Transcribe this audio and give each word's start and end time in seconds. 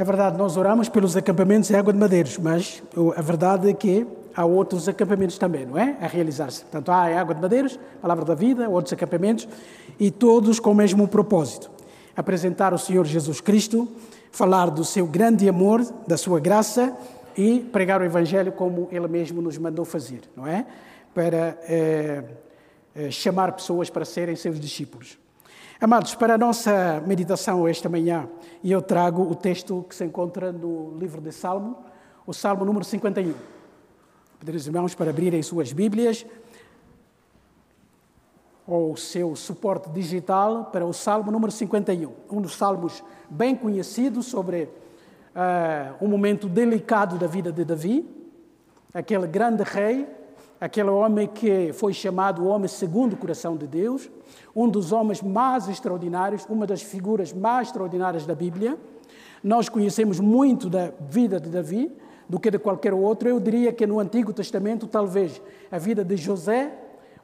É 0.00 0.04
verdade, 0.04 0.38
nós 0.38 0.56
oramos 0.56 0.88
pelos 0.88 1.16
acampamentos 1.16 1.68
em 1.72 1.74
Água 1.74 1.92
de 1.92 1.98
Madeiros, 1.98 2.38
mas 2.38 2.80
a 3.16 3.20
verdade 3.20 3.68
é 3.68 3.72
que 3.72 4.06
há 4.32 4.44
outros 4.44 4.88
acampamentos 4.88 5.36
também, 5.38 5.66
não 5.66 5.76
é? 5.76 5.96
A 6.00 6.06
realizar-se. 6.06 6.60
Portanto, 6.60 6.92
há 6.92 7.10
em 7.10 7.18
Água 7.18 7.34
de 7.34 7.40
Madeiros, 7.40 7.80
Palavra 8.00 8.24
da 8.24 8.36
Vida, 8.36 8.68
outros 8.68 8.92
acampamentos, 8.92 9.48
e 9.98 10.08
todos 10.08 10.60
com 10.60 10.70
o 10.70 10.74
mesmo 10.74 11.08
propósito: 11.08 11.68
apresentar 12.16 12.72
o 12.72 12.78
Senhor 12.78 13.04
Jesus 13.06 13.40
Cristo, 13.40 13.88
falar 14.30 14.70
do 14.70 14.84
seu 14.84 15.04
grande 15.04 15.48
amor, 15.48 15.84
da 16.06 16.16
sua 16.16 16.38
graça 16.38 16.96
e 17.36 17.58
pregar 17.58 18.00
o 18.00 18.04
Evangelho 18.04 18.52
como 18.52 18.86
ele 18.92 19.08
mesmo 19.08 19.42
nos 19.42 19.58
mandou 19.58 19.84
fazer, 19.84 20.20
não 20.36 20.46
é? 20.46 20.64
Para 21.12 21.58
é, 21.64 22.22
é, 22.94 23.10
chamar 23.10 23.50
pessoas 23.50 23.90
para 23.90 24.04
serem 24.04 24.36
seus 24.36 24.60
discípulos. 24.60 25.18
Amados, 25.80 26.16
para 26.16 26.34
a 26.34 26.38
nossa 26.38 27.00
meditação 27.06 27.68
esta 27.68 27.88
manhã, 27.88 28.28
eu 28.64 28.82
trago 28.82 29.22
o 29.22 29.32
texto 29.36 29.86
que 29.88 29.94
se 29.94 30.04
encontra 30.04 30.50
no 30.50 30.98
livro 30.98 31.20
de 31.20 31.30
Salmo, 31.30 31.78
o 32.26 32.34
Salmo 32.34 32.64
número 32.64 32.84
51. 32.84 33.32
Pedir 34.40 34.56
os 34.56 34.66
irmãos 34.66 34.96
para 34.96 35.10
abrirem 35.10 35.40
suas 35.40 35.72
Bíblias 35.72 36.26
ou 38.66 38.94
o 38.94 38.96
seu 38.96 39.36
suporte 39.36 39.88
digital 39.90 40.64
para 40.64 40.84
o 40.84 40.92
Salmo 40.92 41.30
número 41.30 41.52
51, 41.52 42.12
um 42.28 42.40
dos 42.40 42.56
salmos 42.56 43.04
bem 43.30 43.54
conhecidos 43.54 44.26
sobre 44.26 44.64
uh, 44.64 46.04
um 46.04 46.08
momento 46.08 46.48
delicado 46.48 47.16
da 47.16 47.28
vida 47.28 47.52
de 47.52 47.64
Davi, 47.64 48.04
aquele 48.92 49.28
grande 49.28 49.62
rei 49.62 50.08
aquele 50.60 50.90
homem 50.90 51.26
que 51.26 51.72
foi 51.72 51.92
chamado 51.92 52.42
o 52.42 52.48
homem 52.48 52.68
segundo 52.68 53.12
o 53.12 53.16
coração 53.16 53.56
de 53.56 53.66
Deus, 53.66 54.10
um 54.54 54.68
dos 54.68 54.92
homens 54.92 55.22
mais 55.22 55.68
extraordinários, 55.68 56.46
uma 56.48 56.66
das 56.66 56.82
figuras 56.82 57.32
mais 57.32 57.68
extraordinárias 57.68 58.26
da 58.26 58.34
Bíblia. 58.34 58.76
Nós 59.42 59.68
conhecemos 59.68 60.18
muito 60.18 60.68
da 60.68 60.92
vida 61.08 61.38
de 61.40 61.48
Davi 61.48 61.92
do 62.28 62.38
que 62.38 62.50
de 62.50 62.58
qualquer 62.58 62.92
outro. 62.92 63.28
Eu 63.28 63.40
diria 63.40 63.72
que 63.72 63.86
no 63.86 64.00
Antigo 64.00 64.32
Testamento, 64.32 64.86
talvez 64.86 65.40
a 65.70 65.78
vida 65.78 66.04
de 66.04 66.16
José, 66.16 66.72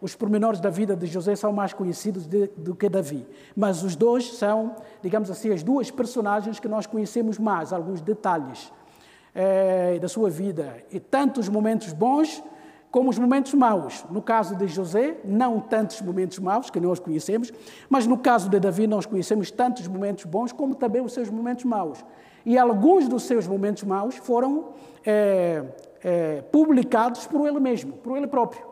os 0.00 0.14
pormenores 0.14 0.60
da 0.60 0.70
vida 0.70 0.96
de 0.96 1.06
José 1.06 1.34
são 1.34 1.52
mais 1.52 1.72
conhecidos 1.72 2.26
de, 2.26 2.48
do 2.56 2.74
que 2.74 2.88
Davi. 2.88 3.26
Mas 3.56 3.82
os 3.82 3.96
dois 3.96 4.34
são, 4.34 4.76
digamos 5.02 5.30
assim, 5.30 5.50
as 5.50 5.62
duas 5.62 5.90
personagens 5.90 6.60
que 6.60 6.68
nós 6.68 6.86
conhecemos 6.86 7.38
mais, 7.38 7.72
alguns 7.72 8.00
detalhes 8.00 8.72
é, 9.34 9.98
da 9.98 10.08
sua 10.08 10.30
vida. 10.30 10.76
E 10.92 11.00
tantos 11.00 11.48
momentos 11.48 11.92
bons 11.92 12.42
como 12.94 13.10
os 13.10 13.18
momentos 13.18 13.52
maus. 13.54 14.04
No 14.08 14.22
caso 14.22 14.54
de 14.54 14.68
José, 14.68 15.16
não 15.24 15.58
tantos 15.58 16.00
momentos 16.00 16.38
maus, 16.38 16.70
que 16.70 16.78
nós 16.78 17.00
conhecemos, 17.00 17.52
mas 17.90 18.06
no 18.06 18.16
caso 18.16 18.48
de 18.48 18.60
Davi, 18.60 18.86
nós 18.86 19.04
conhecemos 19.04 19.50
tantos 19.50 19.88
momentos 19.88 20.24
bons 20.26 20.52
como 20.52 20.76
também 20.76 21.02
os 21.02 21.12
seus 21.12 21.28
momentos 21.28 21.64
maus. 21.64 22.04
E 22.46 22.56
alguns 22.56 23.08
dos 23.08 23.24
seus 23.24 23.48
momentos 23.48 23.82
maus 23.82 24.14
foram 24.14 24.66
é, 25.04 25.64
é, 26.04 26.42
publicados 26.52 27.26
por 27.26 27.48
ele 27.48 27.58
mesmo, 27.58 27.94
por 27.94 28.16
ele 28.16 28.28
próprio. 28.28 28.64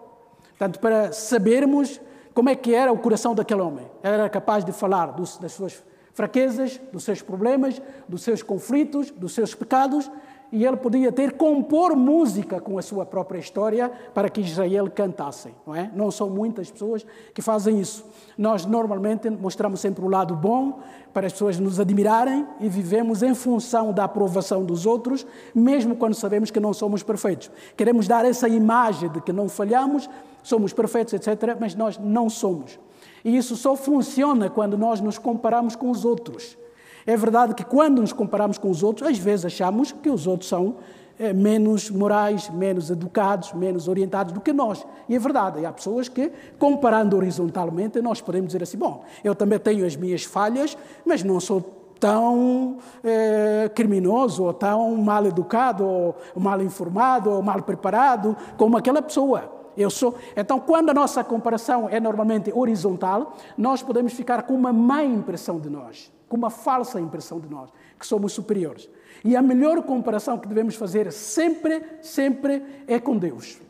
Portanto, 0.50 0.78
para 0.78 1.10
sabermos 1.10 2.00
como 2.32 2.48
é 2.48 2.54
que 2.54 2.72
era 2.72 2.92
o 2.92 2.98
coração 2.98 3.34
daquele 3.34 3.60
homem. 3.60 3.90
Ele 4.04 4.14
era 4.14 4.28
capaz 4.28 4.64
de 4.64 4.70
falar 4.70 5.16
das 5.16 5.50
suas 5.50 5.82
fraquezas, 6.14 6.80
dos 6.92 7.02
seus 7.02 7.22
problemas, 7.22 7.82
dos 8.08 8.22
seus 8.22 8.40
conflitos, 8.40 9.10
dos 9.10 9.32
seus 9.32 9.52
pecados, 9.52 10.08
e 10.52 10.66
ele 10.66 10.76
podia 10.76 11.10
ter 11.10 11.32
compor 11.32 11.96
música 11.96 12.60
com 12.60 12.78
a 12.78 12.82
sua 12.82 13.06
própria 13.06 13.38
história 13.38 13.90
para 14.12 14.28
que 14.28 14.42
Israel 14.42 14.86
cantasse, 14.94 15.48
não 15.66 15.74
é? 15.74 15.90
Não 15.96 16.10
são 16.10 16.28
muitas 16.28 16.70
pessoas 16.70 17.06
que 17.32 17.40
fazem 17.40 17.80
isso. 17.80 18.04
Nós 18.36 18.66
normalmente 18.66 19.30
mostramos 19.30 19.80
sempre 19.80 20.04
o 20.04 20.08
lado 20.08 20.36
bom 20.36 20.78
para 21.14 21.26
as 21.26 21.32
pessoas 21.32 21.58
nos 21.58 21.80
admirarem 21.80 22.46
e 22.60 22.68
vivemos 22.68 23.22
em 23.22 23.34
função 23.34 23.94
da 23.94 24.04
aprovação 24.04 24.62
dos 24.62 24.84
outros, 24.84 25.26
mesmo 25.54 25.96
quando 25.96 26.14
sabemos 26.14 26.50
que 26.50 26.60
não 26.60 26.74
somos 26.74 27.02
perfeitos. 27.02 27.50
Queremos 27.74 28.06
dar 28.06 28.26
essa 28.26 28.46
imagem 28.46 29.08
de 29.08 29.22
que 29.22 29.32
não 29.32 29.48
falhamos, 29.48 30.08
somos 30.42 30.74
perfeitos, 30.74 31.14
etc., 31.14 31.56
mas 31.58 31.74
nós 31.74 31.96
não 31.96 32.28
somos. 32.28 32.78
E 33.24 33.34
isso 33.34 33.56
só 33.56 33.74
funciona 33.74 34.50
quando 34.50 34.76
nós 34.76 35.00
nos 35.00 35.16
comparamos 35.16 35.74
com 35.74 35.90
os 35.90 36.04
outros. 36.04 36.58
É 37.06 37.16
verdade 37.16 37.54
que 37.54 37.64
quando 37.64 38.00
nos 38.00 38.12
comparamos 38.12 38.58
com 38.58 38.70
os 38.70 38.82
outros, 38.82 39.08
às 39.08 39.18
vezes 39.18 39.46
achamos 39.46 39.92
que 39.92 40.08
os 40.08 40.26
outros 40.26 40.48
são 40.48 40.76
é, 41.18 41.32
menos 41.32 41.90
morais, 41.90 42.48
menos 42.50 42.90
educados, 42.90 43.52
menos 43.52 43.88
orientados 43.88 44.32
do 44.32 44.40
que 44.40 44.52
nós. 44.52 44.86
E 45.08 45.14
é 45.14 45.18
verdade, 45.18 45.60
e 45.60 45.66
há 45.66 45.72
pessoas 45.72 46.08
que, 46.08 46.32
comparando 46.58 47.16
horizontalmente, 47.16 48.00
nós 48.00 48.20
podemos 48.20 48.48
dizer 48.48 48.62
assim: 48.62 48.78
bom, 48.78 49.04
eu 49.22 49.34
também 49.34 49.58
tenho 49.58 49.86
as 49.86 49.96
minhas 49.96 50.24
falhas, 50.24 50.76
mas 51.04 51.22
não 51.22 51.38
sou 51.38 51.60
tão 52.00 52.78
é, 53.04 53.70
criminoso, 53.74 54.44
ou 54.44 54.52
tão 54.52 54.96
mal 54.96 55.24
educado, 55.24 55.84
ou 55.86 56.16
mal 56.34 56.60
informado, 56.60 57.30
ou 57.30 57.42
mal 57.42 57.62
preparado 57.62 58.36
como 58.56 58.76
aquela 58.76 59.00
pessoa. 59.00 59.60
Eu 59.76 59.88
sou. 59.88 60.14
Então, 60.36 60.58
quando 60.60 60.90
a 60.90 60.94
nossa 60.94 61.24
comparação 61.24 61.88
é 61.88 61.98
normalmente 61.98 62.52
horizontal, 62.52 63.36
nós 63.56 63.82
podemos 63.82 64.12
ficar 64.12 64.42
com 64.42 64.54
uma 64.54 64.72
má 64.72 65.02
impressão 65.02 65.58
de 65.58 65.70
nós 65.70 66.12
com 66.32 66.36
uma 66.38 66.48
falsa 66.48 66.98
impressão 66.98 67.38
de 67.38 67.46
nós, 67.46 67.68
que 67.98 68.06
somos 68.06 68.32
superiores. 68.32 68.88
E 69.22 69.36
a 69.36 69.42
melhor 69.42 69.82
comparação 69.82 70.38
que 70.38 70.48
devemos 70.48 70.74
fazer 70.76 71.12
sempre, 71.12 71.82
sempre 72.00 72.62
é 72.86 72.98
com 72.98 73.18
Deus, 73.18 73.60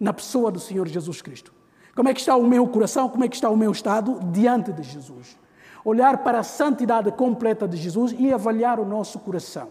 na 0.00 0.12
pessoa 0.12 0.50
do 0.50 0.58
Senhor 0.58 0.88
Jesus 0.88 1.22
Cristo. 1.22 1.54
Como 1.94 2.08
é 2.08 2.12
que 2.12 2.18
está 2.18 2.34
o 2.34 2.44
meu 2.44 2.66
coração, 2.66 3.08
como 3.08 3.22
é 3.22 3.28
que 3.28 3.36
está 3.36 3.48
o 3.48 3.56
meu 3.56 3.70
estado 3.70 4.18
diante 4.32 4.72
de 4.72 4.82
Jesus? 4.82 5.38
Olhar 5.84 6.24
para 6.24 6.40
a 6.40 6.42
santidade 6.42 7.12
completa 7.12 7.68
de 7.68 7.76
Jesus 7.76 8.12
e 8.18 8.32
avaliar 8.32 8.80
o 8.80 8.84
nosso 8.84 9.20
coração. 9.20 9.68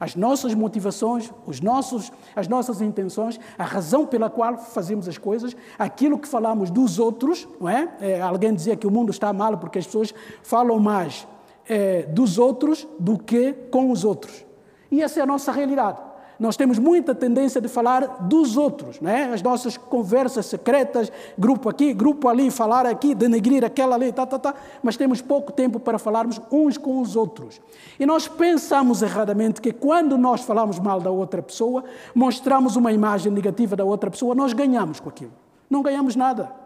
As 0.00 0.16
nossas 0.16 0.54
motivações, 0.54 1.32
os 1.46 1.60
nossos, 1.60 2.10
as 2.34 2.48
nossas 2.48 2.80
intenções, 2.80 3.38
a 3.56 3.62
razão 3.62 4.04
pela 4.04 4.28
qual 4.28 4.58
fazemos 4.58 5.06
as 5.06 5.18
coisas, 5.18 5.56
aquilo 5.78 6.18
que 6.18 6.26
falamos 6.26 6.68
dos 6.68 6.98
outros, 6.98 7.46
não 7.60 7.68
é? 7.68 7.94
é 8.00 8.20
alguém 8.20 8.52
dizia 8.52 8.74
que 8.74 8.88
o 8.88 8.90
mundo 8.90 9.12
está 9.12 9.32
mal 9.32 9.56
porque 9.56 9.78
as 9.78 9.86
pessoas 9.86 10.12
falam 10.42 10.80
mais 10.80 11.28
é, 11.68 12.02
dos 12.02 12.38
outros 12.38 12.86
do 12.98 13.18
que 13.18 13.52
com 13.70 13.90
os 13.90 14.04
outros. 14.04 14.44
E 14.90 15.02
essa 15.02 15.20
é 15.20 15.22
a 15.22 15.26
nossa 15.26 15.50
realidade. 15.52 15.98
Nós 16.38 16.56
temos 16.56 16.78
muita 16.78 17.14
tendência 17.14 17.60
de 17.60 17.68
falar 17.68 18.26
dos 18.28 18.56
outros, 18.56 19.00
né? 19.00 19.30
as 19.32 19.40
nossas 19.40 19.76
conversas 19.76 20.46
secretas, 20.46 21.10
grupo 21.38 21.68
aqui, 21.68 21.94
grupo 21.94 22.28
ali, 22.28 22.50
falar 22.50 22.86
aqui, 22.86 23.14
denegrir 23.14 23.64
aquela 23.64 23.94
ali, 23.94 24.12
tá, 24.12 24.26
tá, 24.26 24.38
tá, 24.38 24.54
mas 24.82 24.96
temos 24.96 25.22
pouco 25.22 25.52
tempo 25.52 25.78
para 25.78 25.98
falarmos 25.98 26.40
uns 26.50 26.76
com 26.76 27.00
os 27.00 27.14
outros. 27.14 27.60
E 28.00 28.04
nós 28.04 28.26
pensamos 28.26 29.00
erradamente 29.00 29.60
que 29.60 29.72
quando 29.72 30.18
nós 30.18 30.42
falamos 30.42 30.80
mal 30.80 31.00
da 31.00 31.10
outra 31.10 31.40
pessoa, 31.40 31.84
mostramos 32.14 32.74
uma 32.74 32.92
imagem 32.92 33.30
negativa 33.30 33.76
da 33.76 33.84
outra 33.84 34.10
pessoa, 34.10 34.34
nós 34.34 34.52
ganhamos 34.52 34.98
com 34.98 35.08
aquilo. 35.08 35.32
Não 35.70 35.82
ganhamos 35.82 36.16
nada. 36.16 36.63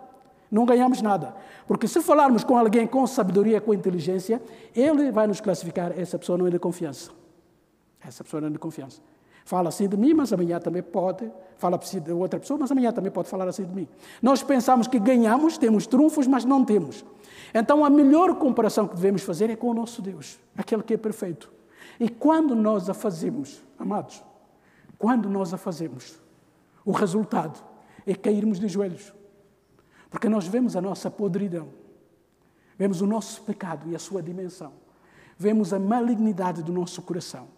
Não 0.51 0.65
ganhamos 0.65 1.03
nada. 1.03 1.35
Porque 1.67 1.87
se 1.87 2.01
falarmos 2.01 2.43
com 2.43 2.57
alguém 2.57 2.87
com 2.87 3.07
sabedoria, 3.07 3.61
com 3.61 3.75
inteligência, 3.75 4.41
ele 4.75 5.13
vai 5.13 5.27
nos 5.27 5.41
classificar, 5.41 5.93
essa 5.99 6.19
pessoa 6.19 6.39
não 6.39 6.47
é 6.47 6.51
de 6.51 6.59
confiança. 6.59 7.11
Essa 8.01 8.25
pessoa 8.25 8.41
não 8.41 8.49
é 8.49 8.51
de 8.51 8.59
confiança. 8.59 9.01
Fala 9.45 9.71
assim 9.71 9.89
de 9.89 9.97
mim, 9.97 10.13
mas 10.13 10.31
amanhã 10.33 10.61
também 10.61 10.83
pode. 10.83 11.31
Fala 11.57 11.79
assim 11.81 12.01
de 12.01 12.13
outra 12.13 12.39
pessoa, 12.39 12.59
mas 12.59 12.71
amanhã 12.71 12.93
também 12.93 13.11
pode 13.11 13.29
falar 13.29 13.49
assim 13.49 13.65
de 13.65 13.75
mim. 13.75 13.89
Nós 14.21 14.43
pensamos 14.43 14.87
que 14.87 14.99
ganhamos, 14.99 15.57
temos 15.57 15.87
trunfos, 15.87 16.27
mas 16.27 16.45
não 16.45 16.65
temos. 16.65 17.05
Então 17.55 17.85
a 17.85 17.91
melhor 17.91 18.35
comparação 18.35 18.87
que 18.87 18.95
devemos 18.95 19.23
fazer 19.23 19.49
é 19.49 19.57
com 19.57 19.69
o 19.69 19.75
nosso 19.75 20.03
Deus, 20.03 20.39
aquele 20.57 20.83
que 20.83 20.95
é 20.95 20.97
perfeito. 20.99 21.51
E 21.99 22.09
quando 22.09 22.55
nós 22.55 22.89
a 22.91 22.95
fazemos, 22.95 23.63
amados, 23.79 24.23
quando 24.99 25.29
nós 25.31 25.55
a 25.55 25.57
fazemos, 25.57 26.21
o 26.85 26.93
resultado 26.93 27.59
é 28.07 28.15
cairmos 28.15 28.61
de 28.61 28.69
joelhos. 28.69 29.13
Porque 30.11 30.29
nós 30.29 30.47
vemos 30.47 30.77
a 30.77 30.81
nossa 30.81 31.11
podridão, 31.11 31.69
vemos 32.79 33.01
o 33.01 33.07
nosso 33.07 33.43
pecado 33.43 33.89
e 33.91 33.95
a 33.95 33.99
sua 33.99 34.23
dimensão, 34.23 34.73
vemos 35.37 35.73
a 35.73 35.79
malignidade 35.79 36.63
do 36.63 36.73
nosso 36.73 37.03
coração. 37.03 37.49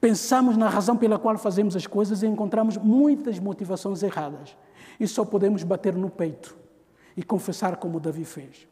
Pensamos 0.00 0.56
na 0.56 0.68
razão 0.68 0.96
pela 0.96 1.18
qual 1.18 1.38
fazemos 1.38 1.74
as 1.74 1.86
coisas 1.86 2.22
e 2.22 2.26
encontramos 2.26 2.76
muitas 2.76 3.38
motivações 3.38 4.02
erradas. 4.02 4.56
E 5.00 5.08
só 5.08 5.24
podemos 5.24 5.62
bater 5.62 5.94
no 5.94 6.10
peito 6.10 6.56
e 7.16 7.22
confessar 7.22 7.76
como 7.76 7.98
Davi 7.98 8.24
fez. 8.24 8.68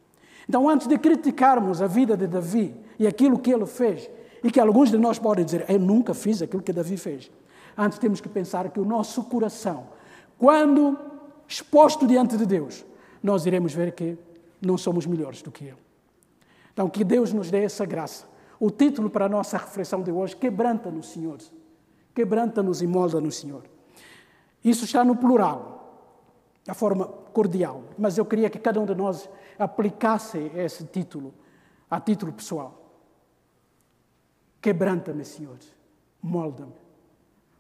Então, 0.49 0.69
antes 0.69 0.87
de 0.87 0.99
criticarmos 0.99 1.81
a 1.81 1.87
vida 1.87 2.17
de 2.17 2.27
Davi 2.27 2.75
e 2.99 3.07
aquilo 3.07 3.39
que 3.39 3.51
ele 3.51 3.67
fez, 3.67 4.11
e 4.43 4.51
que 4.51 4.61
alguns 4.61 4.91
de 4.91 4.99
nós 4.99 5.19
podem 5.19 5.45
dizer, 5.45 5.65
eu 5.69 5.79
nunca 5.79 6.13
fiz 6.13 6.43
aquilo 6.43 6.63
que 6.63 6.73
Davi 6.73 6.99
fez, 6.99 7.31
antes 7.77 7.99
temos 7.99 8.21
que 8.21 8.29
pensar 8.29 8.69
que 8.71 8.79
o 8.79 8.85
nosso 8.85 9.25
coração, 9.25 9.87
quando 10.39 10.99
exposto 11.49 12.07
diante 12.07 12.37
de 12.37 12.47
Deus, 12.47 12.85
nós 13.23 13.47
iremos 13.47 13.73
ver 13.73 13.93
que 13.93 14.17
não 14.61 14.77
somos 14.77 15.07
melhores 15.07 15.43
do 15.43 15.51
que 15.51 15.65
Ele. 15.65 15.85
Então, 16.73 16.89
que 16.89 17.05
Deus 17.05 17.33
nos 17.33 17.51
dê 17.51 17.65
essa 17.65 17.85
graça. 17.85 18.27
O 18.59 18.71
título 18.71 19.09
para 19.09 19.27
a 19.27 19.29
nossa 19.29 19.57
reflexão 19.57 20.03
de 20.03 20.11
hoje: 20.11 20.37
Quebranta-nos, 20.37 21.11
Senhor. 21.11 21.39
Quebranta-nos 22.15 22.83
e 22.83 22.87
molda-nos, 22.87 23.37
Senhor. 23.37 23.65
Isso 24.65 24.85
está 24.85 25.05
no 25.05 25.17
plural, 25.17 26.01
da 26.65 26.75
forma 26.75 27.07
cordial, 27.07 27.83
mas 27.99 28.17
eu 28.17 28.25
queria 28.25 28.49
que 28.49 28.59
cada 28.59 28.81
um 28.81 28.87
de 28.87 28.95
nós 28.95 29.29
aplicasse 29.59 30.51
esse 30.55 30.85
título 30.85 31.35
a 31.91 32.01
título 32.01 32.33
pessoal. 32.33 32.81
Quebranta-me, 34.61 35.25
Senhor. 35.25 35.59
Molda-me. 36.23 36.73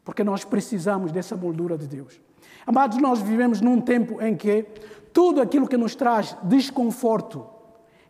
Porque 0.04 0.24
nós 0.24 0.44
precisamos 0.44 1.12
dessa 1.12 1.36
moldura 1.36 1.76
de 1.76 1.86
Deus. 1.86 2.20
Amados, 2.66 2.98
nós 2.98 3.20
vivemos 3.20 3.60
num 3.60 3.80
tempo 3.80 4.20
em 4.22 4.36
que 4.36 4.66
tudo 5.12 5.40
aquilo 5.40 5.68
que 5.68 5.76
nos 5.76 5.94
traz 5.94 6.36
desconforto 6.42 7.46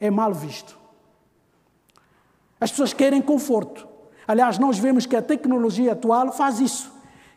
é 0.00 0.10
mal 0.10 0.32
visto. 0.32 0.78
As 2.60 2.70
pessoas 2.70 2.92
querem 2.92 3.20
conforto. 3.20 3.86
Aliás, 4.26 4.58
nós 4.58 4.78
vemos 4.78 5.04
que 5.04 5.16
a 5.16 5.22
tecnologia 5.22 5.92
atual 5.92 6.32
faz 6.32 6.60
isso. 6.60 6.92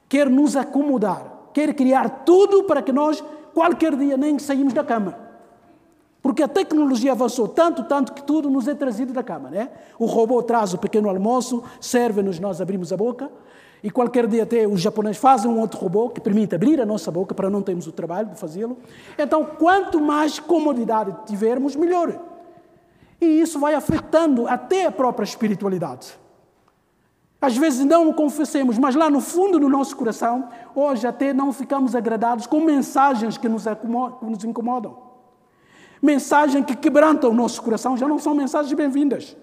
Quer 0.08 0.30
nos 0.30 0.56
acomodar, 0.56 1.50
quer 1.54 1.74
criar 1.74 2.24
tudo 2.24 2.64
para 2.64 2.81
que 2.81 2.94
nós, 2.94 3.24
qualquer 3.54 3.96
dia, 3.96 4.16
nem 4.16 4.40
saímos 4.40 4.74
da 4.74 4.84
cama. 4.84 5.18
Porque 6.22 6.44
a 6.44 6.48
tecnologia 6.48 7.12
avançou 7.12 7.48
tanto, 7.48 7.84
tanto 7.84 8.13
que 8.13 8.24
tudo 8.24 8.50
nos 8.50 8.68
é 8.68 8.74
trazido 8.74 9.12
da 9.12 9.24
cama, 9.24 9.50
né? 9.50 9.70
O 10.00 10.06
robô 10.06 10.42
traz 10.42 10.74
o 10.74 10.78
pequeno 10.78 11.10
almoço, 11.10 11.63
serve-nos, 11.80 12.40
nós 12.40 12.62
abrimos 12.62 12.94
a 12.94 12.98
boca. 12.98 13.30
E 13.83 13.91
qualquer 13.91 14.25
dia 14.27 14.44
até 14.44 14.68
os 14.68 14.81
japoneses 14.81 15.18
fazem 15.18 15.50
um 15.50 15.59
outro 15.59 15.79
robô 15.79 16.09
que 16.09 16.19
permite 16.19 16.56
abrir 16.56 16.81
a 16.81 16.85
nossa 16.85 17.12
boca 17.12 17.35
para 17.35 17.50
não 17.50 17.62
termos 17.62 17.85
o 17.88 17.91
trabalho 17.91 18.29
de 18.29 18.39
fazê-lo. 18.39 18.77
Então, 19.18 19.45
quanto 19.45 20.00
mais 20.00 20.39
comodidade 20.39 21.15
tivermos, 21.25 21.75
melhor. 21.75 22.19
E 23.21 23.25
isso 23.25 23.59
vai 23.59 23.75
afetando 23.75 24.47
até 24.47 24.85
a 24.85 24.91
própria 24.91 25.24
espiritualidade. 25.24 26.18
Às 27.39 27.56
vezes 27.56 27.85
não 27.85 28.09
o 28.09 28.13
confessemos, 28.13 28.79
mas 28.79 28.95
lá 28.95 29.09
no 29.09 29.21
fundo 29.21 29.59
do 29.59 29.69
nosso 29.69 29.95
coração, 29.95 30.50
hoje 30.74 31.06
até 31.06 31.33
não 31.33 31.53
ficamos 31.53 31.95
agradados 31.95 32.47
com 32.47 32.59
mensagens 32.59 33.38
que 33.38 33.47
nos, 33.47 33.65
incomodam. 34.44 34.97
Mensagens 36.01 36.65
que 36.65 36.75
quebrantam 36.75 37.29
o 37.29 37.33
nosso 37.33 37.62
coração 37.62 37.95
já 37.95 38.07
não 38.07 38.18
são 38.18 38.33
mensagens 38.33 38.74
bem-vindas. 38.74 39.38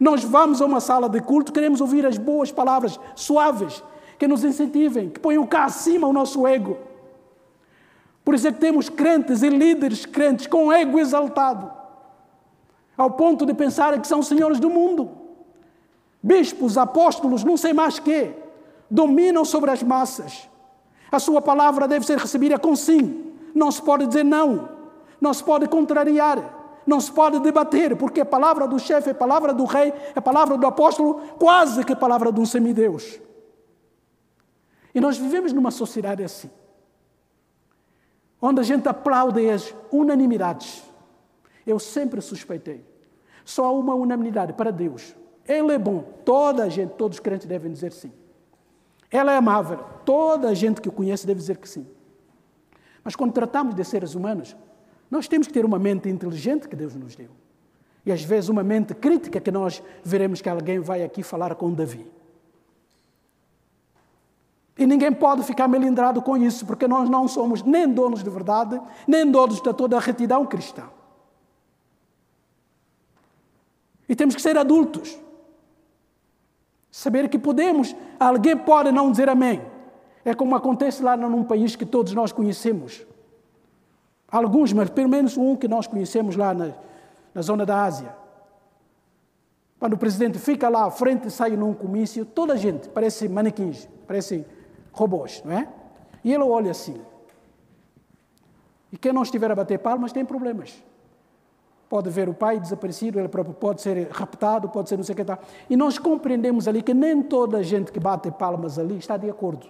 Nós 0.00 0.24
vamos 0.24 0.60
a 0.60 0.66
uma 0.66 0.80
sala 0.80 1.08
de 1.08 1.20
culto, 1.20 1.52
queremos 1.52 1.80
ouvir 1.80 2.04
as 2.04 2.18
boas 2.18 2.50
palavras 2.50 2.98
suaves, 3.14 3.84
que 4.18 4.26
nos 4.26 4.42
incentivem, 4.42 5.10
que 5.10 5.20
ponham 5.20 5.46
cá 5.46 5.66
acima 5.66 6.08
o 6.08 6.12
nosso 6.12 6.46
ego. 6.46 6.78
Por 8.24 8.34
isso 8.34 8.48
é 8.48 8.52
que 8.52 8.58
temos 8.58 8.88
crentes 8.88 9.42
e 9.42 9.48
líderes 9.48 10.06
crentes 10.06 10.46
com 10.46 10.72
ego 10.72 10.98
exaltado, 10.98 11.70
ao 12.96 13.10
ponto 13.10 13.46
de 13.46 13.54
pensar 13.54 13.98
que 14.00 14.08
são 14.08 14.22
senhores 14.22 14.58
do 14.58 14.70
mundo 14.70 15.20
bispos, 16.22 16.76
apóstolos, 16.76 17.44
não 17.44 17.56
sei 17.56 17.72
mais 17.72 17.98
que, 17.98 18.32
dominam 18.90 19.44
sobre 19.44 19.70
as 19.70 19.82
massas. 19.82 20.48
A 21.10 21.18
sua 21.18 21.40
palavra 21.40 21.88
deve 21.88 22.06
ser 22.06 22.18
recebida 22.18 22.58
com 22.58 22.76
sim. 22.76 23.32
Não 23.54 23.70
se 23.70 23.82
pode 23.82 24.06
dizer 24.06 24.24
não. 24.24 24.68
Não 25.20 25.34
se 25.34 25.42
pode 25.42 25.66
contrariar. 25.66 26.59
Não 26.86 27.00
se 27.00 27.12
pode 27.12 27.38
debater, 27.40 27.96
porque 27.96 28.20
a 28.20 28.24
palavra 28.24 28.66
do 28.66 28.78
chefe, 28.78 29.10
a 29.10 29.14
palavra 29.14 29.52
do 29.52 29.64
rei, 29.64 29.92
a 30.14 30.20
palavra 30.20 30.56
do 30.56 30.66
apóstolo, 30.66 31.20
quase 31.38 31.84
que 31.84 31.92
a 31.92 31.96
palavra 31.96 32.32
de 32.32 32.40
um 32.40 32.46
semideus. 32.46 33.20
E 34.94 35.00
nós 35.00 35.16
vivemos 35.18 35.52
numa 35.52 35.70
sociedade 35.70 36.24
assim, 36.24 36.50
onde 38.40 38.60
a 38.60 38.64
gente 38.64 38.88
aplaude 38.88 39.48
as 39.48 39.74
unanimidades. 39.92 40.82
Eu 41.66 41.78
sempre 41.78 42.20
suspeitei. 42.20 42.84
Só 43.44 43.66
há 43.66 43.72
uma 43.72 43.94
unanimidade 43.94 44.52
para 44.52 44.70
Deus. 44.70 45.14
Ele 45.46 45.72
é 45.72 45.78
bom. 45.78 46.04
Toda 46.24 46.64
a 46.64 46.68
gente, 46.68 46.90
todos 46.90 47.16
os 47.16 47.20
crentes 47.20 47.46
devem 47.46 47.70
dizer 47.70 47.92
sim. 47.92 48.12
Ela 49.10 49.32
é 49.32 49.36
amável. 49.36 49.78
Toda 50.04 50.48
a 50.48 50.54
gente 50.54 50.80
que 50.80 50.88
o 50.88 50.92
conhece 50.92 51.26
deve 51.26 51.40
dizer 51.40 51.58
que 51.58 51.68
sim. 51.68 51.86
Mas 53.02 53.16
quando 53.16 53.32
tratamos 53.32 53.74
de 53.74 53.84
seres 53.84 54.14
humanos, 54.14 54.56
nós 55.10 55.26
temos 55.26 55.46
que 55.46 55.52
ter 55.52 55.64
uma 55.64 55.78
mente 55.78 56.08
inteligente 56.08 56.68
que 56.68 56.76
Deus 56.76 56.94
nos 56.94 57.16
deu. 57.16 57.30
E 58.06 58.12
às 58.12 58.22
vezes 58.22 58.48
uma 58.48 58.62
mente 58.62 58.94
crítica 58.94 59.40
que 59.40 59.50
nós 59.50 59.82
veremos 60.04 60.40
que 60.40 60.48
alguém 60.48 60.78
vai 60.78 61.02
aqui 61.02 61.22
falar 61.22 61.54
com 61.54 61.72
Davi. 61.72 62.10
E 64.78 64.86
ninguém 64.86 65.12
pode 65.12 65.42
ficar 65.42 65.68
melindrado 65.68 66.22
com 66.22 66.36
isso, 66.36 66.64
porque 66.64 66.88
nós 66.88 67.10
não 67.10 67.28
somos 67.28 67.62
nem 67.62 67.86
donos 67.86 68.22
de 68.22 68.30
verdade, 68.30 68.80
nem 69.06 69.30
donos 69.30 69.60
de 69.60 69.74
toda 69.74 69.96
a 69.96 70.00
retidão 70.00 70.46
cristã. 70.46 70.84
E 74.08 74.16
temos 74.16 74.34
que 74.34 74.40
ser 74.40 74.56
adultos. 74.56 75.18
Saber 76.90 77.28
que 77.28 77.38
podemos, 77.38 77.94
alguém 78.18 78.56
pode 78.56 78.90
não 78.90 79.10
dizer 79.10 79.28
amém. 79.28 79.60
É 80.24 80.34
como 80.34 80.56
acontece 80.56 81.02
lá 81.02 81.16
num 81.16 81.44
país 81.44 81.76
que 81.76 81.84
todos 81.84 82.14
nós 82.14 82.32
conhecemos. 82.32 83.04
Alguns, 84.30 84.72
mas 84.72 84.90
pelo 84.90 85.08
menos 85.08 85.36
um 85.36 85.56
que 85.56 85.66
nós 85.66 85.86
conhecemos 85.86 86.36
lá 86.36 86.54
na, 86.54 86.72
na 87.34 87.42
zona 87.42 87.66
da 87.66 87.82
Ásia. 87.82 88.14
Quando 89.78 89.94
o 89.94 89.98
presidente 89.98 90.38
fica 90.38 90.68
lá 90.68 90.84
à 90.84 90.90
frente 90.90 91.28
e 91.28 91.30
sai 91.30 91.56
num 91.56 91.72
comício, 91.72 92.24
toda 92.24 92.52
a 92.52 92.56
gente 92.56 92.88
parece 92.88 93.28
manequins, 93.28 93.88
parece 94.06 94.46
robôs, 94.92 95.42
não 95.44 95.52
é? 95.52 95.68
E 96.22 96.32
ele 96.32 96.44
olha 96.44 96.70
assim. 96.70 97.00
E 98.92 98.98
quem 98.98 99.12
não 99.12 99.22
estiver 99.22 99.50
a 99.50 99.54
bater 99.54 99.78
palmas 99.78 100.12
tem 100.12 100.24
problemas 100.24 100.82
pode 101.90 102.08
ver 102.08 102.28
o 102.28 102.34
pai 102.34 102.60
desaparecido, 102.60 103.18
ele 103.18 103.26
próprio 103.26 103.52
pode 103.52 103.82
ser 103.82 104.08
raptado, 104.12 104.68
pode 104.68 104.88
ser 104.88 104.96
não 104.96 105.02
sei 105.02 105.12
o 105.12 105.16
que 105.16 105.24
tal. 105.24 105.40
E 105.68 105.76
nós 105.76 105.98
compreendemos 105.98 106.68
ali 106.68 106.82
que 106.82 106.94
nem 106.94 107.20
toda 107.20 107.58
a 107.58 107.62
gente 107.64 107.90
que 107.90 107.98
bate 107.98 108.30
palmas 108.30 108.78
ali 108.78 108.96
está 108.96 109.16
de 109.16 109.28
acordo. 109.28 109.66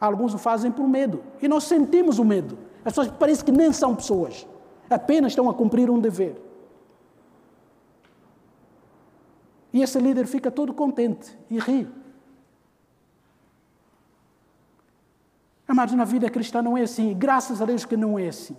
Alguns 0.00 0.32
o 0.32 0.38
fazem 0.38 0.70
por 0.70 0.86
medo. 0.86 1.24
E 1.42 1.48
nós 1.48 1.64
sentimos 1.64 2.20
o 2.20 2.24
medo. 2.24 2.56
As 2.84 2.92
pessoas 2.92 3.08
parecem 3.08 3.44
que 3.44 3.52
nem 3.52 3.72
são 3.72 3.94
pessoas. 3.94 4.46
Apenas 4.90 5.32
estão 5.32 5.48
a 5.48 5.54
cumprir 5.54 5.90
um 5.90 5.98
dever. 5.98 6.40
E 9.72 9.82
esse 9.82 9.98
líder 9.98 10.26
fica 10.26 10.50
todo 10.50 10.72
contente 10.72 11.36
e 11.50 11.58
ri. 11.58 11.88
Mas 15.66 15.92
na 15.92 16.04
vida 16.04 16.30
cristã 16.30 16.62
não 16.62 16.76
é 16.76 16.82
assim. 16.82 17.12
Graças 17.14 17.60
a 17.60 17.64
Deus 17.64 17.84
que 17.84 17.96
não 17.96 18.18
é 18.18 18.28
assim. 18.28 18.56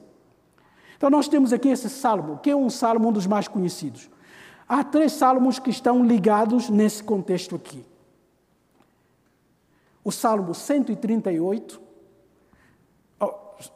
Então, 0.97 1.09
nós 1.09 1.27
temos 1.27 1.53
aqui 1.53 1.69
esse 1.69 1.89
salmo, 1.89 2.39
que 2.39 2.49
é 2.49 2.55
um 2.55 2.69
salmo 2.69 3.09
um 3.09 3.11
dos 3.11 3.27
mais 3.27 3.47
conhecidos. 3.47 4.09
Há 4.67 4.83
três 4.83 5.11
salmos 5.13 5.59
que 5.59 5.69
estão 5.69 6.03
ligados 6.03 6.69
nesse 6.69 7.03
contexto 7.03 7.55
aqui. 7.55 7.85
O 10.03 10.11
salmo 10.11 10.53
138, 10.53 11.81
oh, 11.81 11.84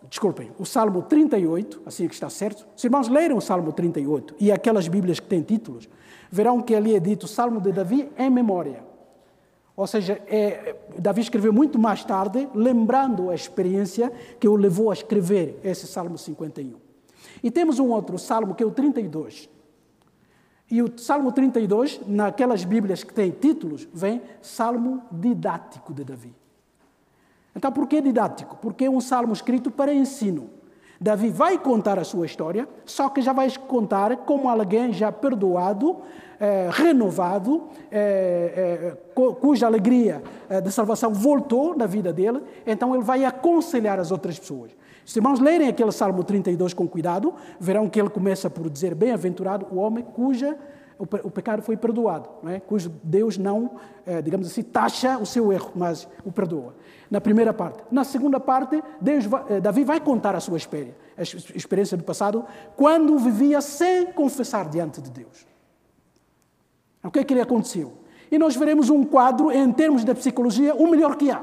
desculpem, 0.10 0.52
o 0.58 0.66
salmo 0.66 1.02
38, 1.02 1.84
assim 1.86 2.06
é 2.06 2.08
que 2.08 2.14
está 2.14 2.30
certo. 2.30 2.68
Se 2.76 2.88
irmãos 2.88 3.08
lerem 3.08 3.36
o 3.36 3.42
salmo 3.42 3.72
38 3.72 4.36
e 4.40 4.52
aquelas 4.52 4.88
Bíblias 4.88 5.20
que 5.20 5.28
têm 5.28 5.42
títulos, 5.42 5.90
verão 6.32 6.62
que 6.62 6.76
ali 6.76 6.96
é 6.96 7.00
dito 7.00 7.28
salmo 7.28 7.62
de 7.62 7.72
Davi 7.72 8.10
em 8.18 8.30
memória. 8.30 8.84
Ou 9.76 9.88
seja, 9.88 10.22
é, 10.28 10.76
Davi 10.98 11.22
escreveu 11.22 11.54
muito 11.54 11.80
mais 11.80 12.04
tarde, 12.04 12.50
lembrando 12.54 13.30
a 13.30 13.36
experiência 13.36 14.12
que 14.40 14.48
o 14.48 14.56
levou 14.56 14.92
a 14.92 14.94
escrever 14.94 15.60
esse 15.64 15.88
salmo 15.88 16.18
51. 16.18 16.76
E 17.42 17.50
temos 17.50 17.80
um 17.80 17.90
outro 17.90 18.18
salmo 18.18 18.54
que 18.54 18.64
é 18.64 18.66
o 18.66 18.72
32. 18.72 19.50
E 20.72 20.84
o 20.84 20.98
Salmo 20.98 21.32
32, 21.32 22.02
naquelas 22.06 22.64
Bíblias 22.64 23.04
que 23.04 23.14
têm 23.14 23.32
títulos, 23.32 23.88
vem 23.92 24.22
Salmo 24.42 25.02
didático 25.12 25.94
de 25.94 26.04
Davi. 26.04 26.36
Então, 27.60 27.74
por 27.74 27.88
que 27.88 28.00
didático? 28.00 28.56
Porque 28.62 28.86
é 28.86 28.90
um 28.90 29.02
salmo 29.02 29.34
escrito 29.34 29.70
para 29.70 29.94
ensino. 29.94 30.50
Davi 30.98 31.30
vai 31.30 31.58
contar 31.58 32.00
a 32.00 32.06
sua 32.06 32.26
história, 32.26 32.66
só 32.86 33.10
que 33.10 33.22
já 33.22 33.34
vai 33.34 33.52
contar 33.68 34.16
como 34.16 34.48
alguém 34.48 34.94
já 34.94 35.12
perdoado, 35.12 35.98
eh, 36.40 36.70
renovado, 36.72 37.64
eh, 37.92 38.96
eh, 39.14 39.32
cuja 39.42 39.68
alegria 39.68 40.24
de 40.64 40.72
salvação 40.72 41.14
voltou 41.14 41.76
na 41.76 41.86
vida 41.86 42.14
dele, 42.14 42.42
então 42.66 42.96
ele 42.96 43.04
vai 43.04 43.26
aconselhar 43.26 44.00
as 44.00 44.10
outras 44.10 44.40
pessoas. 44.40 44.72
Se 45.06 45.20
irmãos 45.20 45.42
lerem 45.42 45.68
aquele 45.68 45.92
Salmo 45.92 46.24
32 46.24 46.74
com 46.74 46.88
cuidado, 46.88 47.34
verão 47.60 47.90
que 47.90 48.00
ele 48.00 48.10
começa 48.10 48.50
por 48.50 48.70
dizer: 48.70 48.96
Bem-aventurado 48.96 49.68
o 49.70 49.80
homem 49.80 50.02
cuja 50.02 50.56
o 50.98 51.32
pecado 51.32 51.62
foi 51.62 51.76
perdoado, 51.76 52.30
não 52.44 52.52
é? 52.52 52.60
cujo 52.60 52.92
Deus 53.02 53.38
não, 53.38 53.72
digamos 54.22 54.48
assim, 54.48 54.62
taxa 54.62 55.18
o 55.18 55.26
seu 55.26 55.54
erro, 55.54 55.72
mas 55.74 56.06
o 56.26 56.32
perdoa. 56.32 56.74
Na 57.10 57.20
primeira 57.20 57.52
parte. 57.52 57.84
Na 57.92 58.04
segunda 58.04 58.40
parte, 58.40 58.84
Deus 59.02 59.26
vai, 59.26 59.44
eh, 59.50 59.60
Davi 59.60 59.84
vai 59.84 60.00
contar 60.00 60.36
a 60.36 60.40
sua 60.40 60.58
experiência, 60.58 60.96
a 61.18 61.22
experiência 61.58 61.98
do 61.98 62.04
passado, 62.04 62.46
quando 62.76 63.18
vivia 63.18 63.62
sem 63.62 64.08
confessar 64.12 64.70
diante 64.70 65.02
de 65.02 65.10
Deus. 65.10 65.48
O 67.04 67.10
que 67.10 67.20
é 67.20 67.24
que 67.24 67.34
lhe 67.34 67.42
aconteceu? 67.42 67.94
E 68.32 68.38
nós 68.38 68.56
veremos 68.56 68.90
um 68.90 69.04
quadro, 69.04 69.52
em 69.52 69.72
termos 69.72 70.04
da 70.04 70.14
psicologia, 70.14 70.76
o 70.76 70.88
melhor 70.88 71.16
que 71.16 71.32
há. 71.32 71.42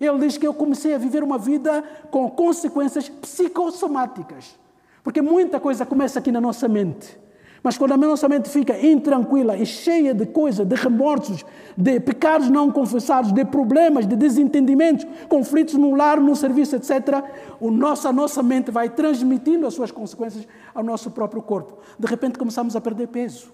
Ele 0.00 0.18
diz 0.18 0.38
que 0.38 0.46
eu 0.46 0.54
comecei 0.54 0.94
a 0.94 0.98
viver 0.98 1.22
uma 1.22 1.38
vida 1.38 1.82
com 2.10 2.28
consequências 2.30 3.08
psicossomáticas. 3.08 4.58
Porque 5.04 5.20
muita 5.20 5.60
coisa 5.60 5.84
começa 5.84 6.18
aqui 6.18 6.32
na 6.32 6.40
nossa 6.40 6.66
mente. 6.66 7.18
Mas 7.62 7.78
quando 7.78 7.92
a 7.92 7.96
nossa 7.96 8.28
mente 8.28 8.48
fica 8.48 8.76
intranquila 8.84 9.56
e 9.56 9.64
cheia 9.64 10.12
de 10.12 10.26
coisas, 10.26 10.66
de 10.66 10.74
remorsos, 10.74 11.44
de 11.76 12.00
pecados 12.00 12.50
não 12.50 12.72
confessados, 12.72 13.30
de 13.32 13.44
problemas, 13.44 14.06
de 14.06 14.16
desentendimentos, 14.16 15.06
conflitos 15.28 15.74
no 15.74 15.94
lar, 15.94 16.20
no 16.20 16.34
serviço, 16.34 16.74
etc., 16.74 17.22
o 17.60 17.70
nosso, 17.70 18.08
a 18.08 18.12
nossa 18.12 18.42
mente 18.42 18.72
vai 18.72 18.88
transmitindo 18.88 19.64
as 19.66 19.74
suas 19.74 19.92
consequências 19.92 20.46
ao 20.74 20.82
nosso 20.82 21.12
próprio 21.12 21.40
corpo. 21.40 21.78
De 21.96 22.06
repente 22.06 22.36
começamos 22.36 22.74
a 22.74 22.80
perder 22.80 23.06
peso. 23.08 23.52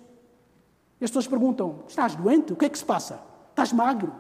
E 0.99 1.05
as 1.05 1.11
pessoas 1.11 1.27
perguntam: 1.27 1.81
estás 1.87 2.15
doente? 2.15 2.55
O 2.55 2.57
que 2.57 2.65
é 2.65 2.69
que 2.69 2.79
se 2.79 2.85
passa? 2.85 3.21
Estás 3.51 3.75
magro? 3.75 4.13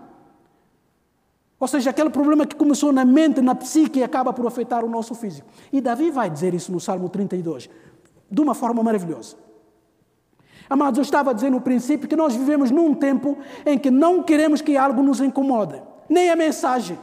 Ou 1.59 1.66
seja, 1.66 1.90
aquele 1.90 2.11
problema 2.11 2.47
que 2.47 2.54
começou 2.54 2.92
na 2.92 3.04
mente, 3.04 3.40
na 3.40 3.54
psique 3.54 4.02
acaba 4.02 4.33
por 4.33 4.47
afetar 4.47 4.85
o 4.85 4.88
nosso 4.88 5.14
físico. 5.14 5.49
E 5.73 5.80
Davi 5.80 6.11
vai 6.11 6.28
dizer 6.28 6.54
isso 6.54 6.71
no 6.71 6.78
Salmo 6.78 7.09
32, 7.09 7.68
de 8.30 8.40
uma 8.40 8.54
forma 8.54 8.83
maravilhosa. 8.83 9.48
Amados, 10.68 10.98
eu 10.98 11.02
estava 11.02 11.34
dizer 11.34 11.50
no 11.50 11.60
princípio 11.60 12.08
que 12.08 12.16
nós 12.16 12.34
vivemos 12.34 12.70
num 12.70 12.94
tempo 12.94 13.38
em 13.64 13.78
que 13.78 13.90
não 13.90 14.22
queremos 14.22 14.60
que 14.60 14.76
algo 14.76 15.02
nos 15.02 15.20
incomode, 15.20 15.80
nem 16.08 16.30
a 16.30 16.37
mensagem. 16.37 16.98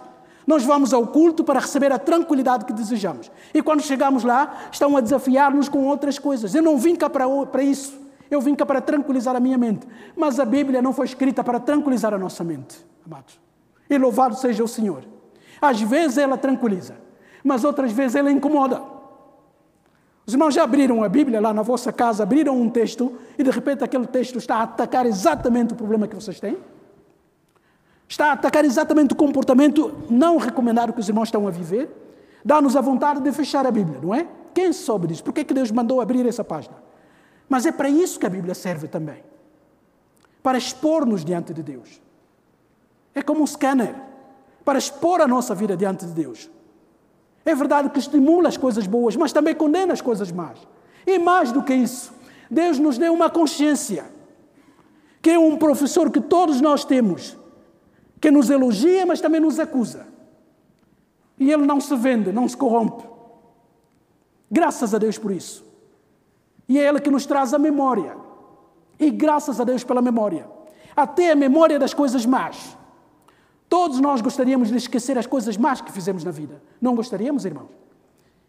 Nós 0.45 0.63
vamos 0.63 0.93
ao 0.93 1.07
culto 1.07 1.43
para 1.43 1.60
receber 1.60 1.91
a 1.91 1.98
tranquilidade 1.98 2.65
que 2.65 2.74
desejamos. 2.74 3.31
E 3.53 3.63
quando 3.63 3.81
chegamos 3.81 4.24
lá, 4.24 4.67
estão 4.72 4.95
a 4.95 5.01
desafiar-nos 5.01 5.67
com 5.67 5.86
outras 5.86 6.19
coisas. 6.19 6.53
Eu 6.53 6.62
não 6.62 6.77
vim 6.77 6.95
cá 6.95 7.10
para, 7.10 7.25
para 7.48 7.63
isso. 7.63 8.00
Eu 8.29 8.39
vim 8.41 8.53
cá 8.53 8.65
para 8.65 8.79
tranquilizar 8.79 9.36
a 9.36 9.39
minha 9.39 9.57
mente. 9.57 9.88
Mas 10.15 10.39
a 10.39 10.45
Bíblia 10.45 10.81
não 10.81 10.93
foi 10.93 11.05
escrita 11.05 11.43
para 11.43 11.60
tranquilizar 11.60 12.13
a 12.13 12.17
nossa 12.17 12.43
mente, 12.43 12.77
amados. 13.05 13.39
E 13.89 13.98
louvado 13.98 14.36
seja 14.36 14.63
o 14.63 14.67
Senhor. 14.67 15.03
Às 15.60 15.81
vezes 15.81 16.17
ela 16.17 16.38
tranquiliza, 16.38 16.95
mas 17.43 17.63
outras 17.63 17.91
vezes 17.91 18.15
ela 18.15 18.31
incomoda. 18.31 18.95
Os 20.25 20.34
irmãos 20.34 20.53
já 20.53 20.63
abriram 20.63 21.03
a 21.03 21.10
Bíblia 21.10 21.39
lá 21.39 21.53
na 21.53 21.62
vossa 21.62 21.94
casa, 21.94 22.24
abriram 22.24 22.60
um 22.60 22.70
texto 22.70 23.13
e 23.38 23.44
de 23.44 23.51
repente 23.51 23.84
aquele 23.84 24.08
texto 24.08 24.38
está 24.38 24.55
a 24.55 24.63
atacar 24.63 25.05
exatamente 25.05 25.74
o 25.74 25.75
problema 25.75 26.08
que 26.08 26.15
vocês 26.15 26.39
têm? 26.39 26.58
Está 28.08 28.27
a 28.27 28.32
atacar 28.34 28.65
exatamente 28.65 29.13
o 29.13 29.15
comportamento 29.15 29.94
não 30.10 30.38
recomendado 30.38 30.94
que 30.94 31.00
os 31.00 31.08
irmãos 31.08 31.27
estão 31.27 31.48
a 31.48 31.51
viver? 31.51 31.89
Dá-nos 32.44 32.75
a 32.75 32.82
vontade 32.82 33.20
de 33.22 33.32
fechar 33.32 33.65
a 33.67 33.72
Bíblia, 33.72 34.00
não 34.01 34.13
é? 34.13 34.27
Quem 34.53 34.72
soube 34.74 35.08
disso? 35.08 35.24
Por 35.24 35.34
que, 35.34 35.41
é 35.41 35.44
que 35.44 35.53
Deus 35.53 35.70
mandou 35.72 36.01
abrir 36.01 36.25
essa 36.25 36.44
página? 36.44 36.75
Mas 37.48 37.65
é 37.65 37.72
para 37.72 37.89
isso 37.89 38.20
que 38.20 38.25
a 38.25 38.29
Bíblia 38.29 38.55
serve 38.55 38.88
também 38.88 39.24
para 40.41 40.60
expor-nos 40.60 41.25
diante 41.25 41.53
de 41.55 41.63
Deus. 41.63 42.00
É 43.15 43.22
como 43.24 43.41
um 43.41 43.48
scanner 43.48 43.96
para 44.63 44.77
expor 44.77 45.20
a 45.20 45.27
nossa 45.27 45.55
vida 45.55 45.75
diante 45.75 46.05
de 46.05 46.12
Deus. 46.12 46.51
É 47.46 47.54
verdade 47.54 47.90
que 47.90 48.00
estimula 48.00 48.50
as 48.50 48.58
coisas 48.58 48.88
boas, 48.88 49.16
mas 49.16 49.32
também 49.32 49.54
condena 49.54 49.94
as 49.94 50.02
coisas 50.02 50.32
más. 50.32 50.58
E 51.06 51.20
mais 51.20 51.52
do 51.52 51.62
que 51.62 51.74
isso, 51.74 52.12
Deus 52.50 52.80
nos 52.80 52.98
deu 52.98 53.14
uma 53.14 53.30
consciência, 53.30 54.06
que 55.22 55.30
é 55.30 55.40
um 55.40 55.56
professor 55.56 56.10
que 56.10 56.20
todos 56.20 56.60
nós 56.60 56.84
temos, 56.84 57.38
que 58.20 58.32
nos 58.32 58.50
elogia, 58.50 59.06
mas 59.06 59.22
também 59.22 59.40
nos 59.40 59.60
acusa. 59.60 60.08
E 61.38 61.52
ele 61.52 61.66
não 61.66 61.80
se 61.80 61.96
vende, 61.96 62.32
não 62.32 62.48
se 62.48 62.58
corrompe. 62.58 63.04
Graças 64.50 64.96
a 64.96 64.98
Deus 64.98 65.18
por 65.18 65.32
isso. 65.32 65.64
E 66.68 66.80
é 66.80 66.88
ele 66.88 67.00
que 67.00 67.12
nos 67.12 67.25
traz 67.25 67.54
a 67.54 67.60
memória. 67.60 68.16
E 69.00 69.12
graças 69.12 69.60
a 69.60 69.64
Deus 69.64 69.84
pela 69.84 70.02
memória. 70.02 70.50
Até 70.96 71.32
a 71.32 71.36
memória 71.36 71.78
das 71.78 71.94
coisas 71.94 72.25
más. 72.25 72.75
Todos 73.75 74.00
nós 74.00 74.22
gostaríamos 74.22 74.70
de 74.70 74.77
esquecer 74.77 75.17
as 75.17 75.27
coisas 75.27 75.58
más 75.58 75.82
que 75.82 75.91
fizemos 75.91 76.24
na 76.24 76.32
vida. 76.32 76.63
Não 76.79 76.96
gostaríamos, 76.96 77.44
irmãos? 77.44 77.67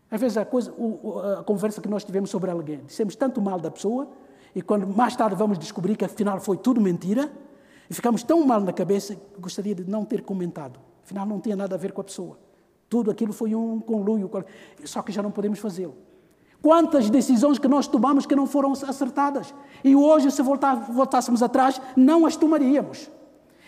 Às 0.09 0.21
vezes 0.21 0.37
a, 0.37 0.45
coisa, 0.45 0.73
a 1.41 1.43
conversa 1.43 1.81
que 1.81 1.89
nós 1.89 2.05
tivemos 2.05 2.31
sobre 2.31 2.49
alguém, 2.49 2.83
dissemos 2.87 3.17
tanto 3.17 3.43
mal 3.43 3.59
da 3.59 3.69
pessoa 3.69 4.09
e 4.55 4.63
quando 4.63 4.87
mais 4.87 5.17
tarde 5.17 5.35
vamos 5.35 5.59
descobrir 5.59 5.97
que 5.97 6.05
afinal 6.05 6.39
foi 6.39 6.57
tudo 6.57 6.81
mentira 6.81 7.29
e 7.91 7.93
ficamos 7.93 8.23
tão 8.23 8.47
mal 8.47 8.61
na 8.61 8.73
cabeça 8.73 9.17
que 9.17 9.41
gostaria 9.41 9.75
de 9.75 9.83
não 9.91 10.05
ter 10.05 10.23
comentado. 10.23 10.79
Afinal 11.03 11.27
não 11.27 11.41
tinha 11.41 11.57
nada 11.57 11.75
a 11.75 11.79
ver 11.79 11.91
com 11.91 12.03
a 12.03 12.05
pessoa. 12.05 12.39
Tudo 12.89 13.11
aquilo 13.11 13.33
foi 13.33 13.53
um 13.53 13.81
conluio, 13.81 14.31
só 14.85 15.03
que 15.03 15.11
já 15.11 15.25
não 15.25 15.33
podemos 15.33 15.59
fazê-lo. 15.59 15.97
Quantas 16.63 17.11
decisões 17.11 17.59
que 17.59 17.67
nós 17.67 17.89
tomamos 17.89 18.27
que 18.27 18.37
não 18.37 18.47
foram 18.47 18.71
acertadas 18.71 19.53
e 19.83 19.97
hoje 19.97 20.31
se 20.31 20.41
voltássemos 20.41 21.43
atrás 21.43 21.83
não 21.97 22.27
as 22.27 22.37
tomaríamos. 22.37 23.11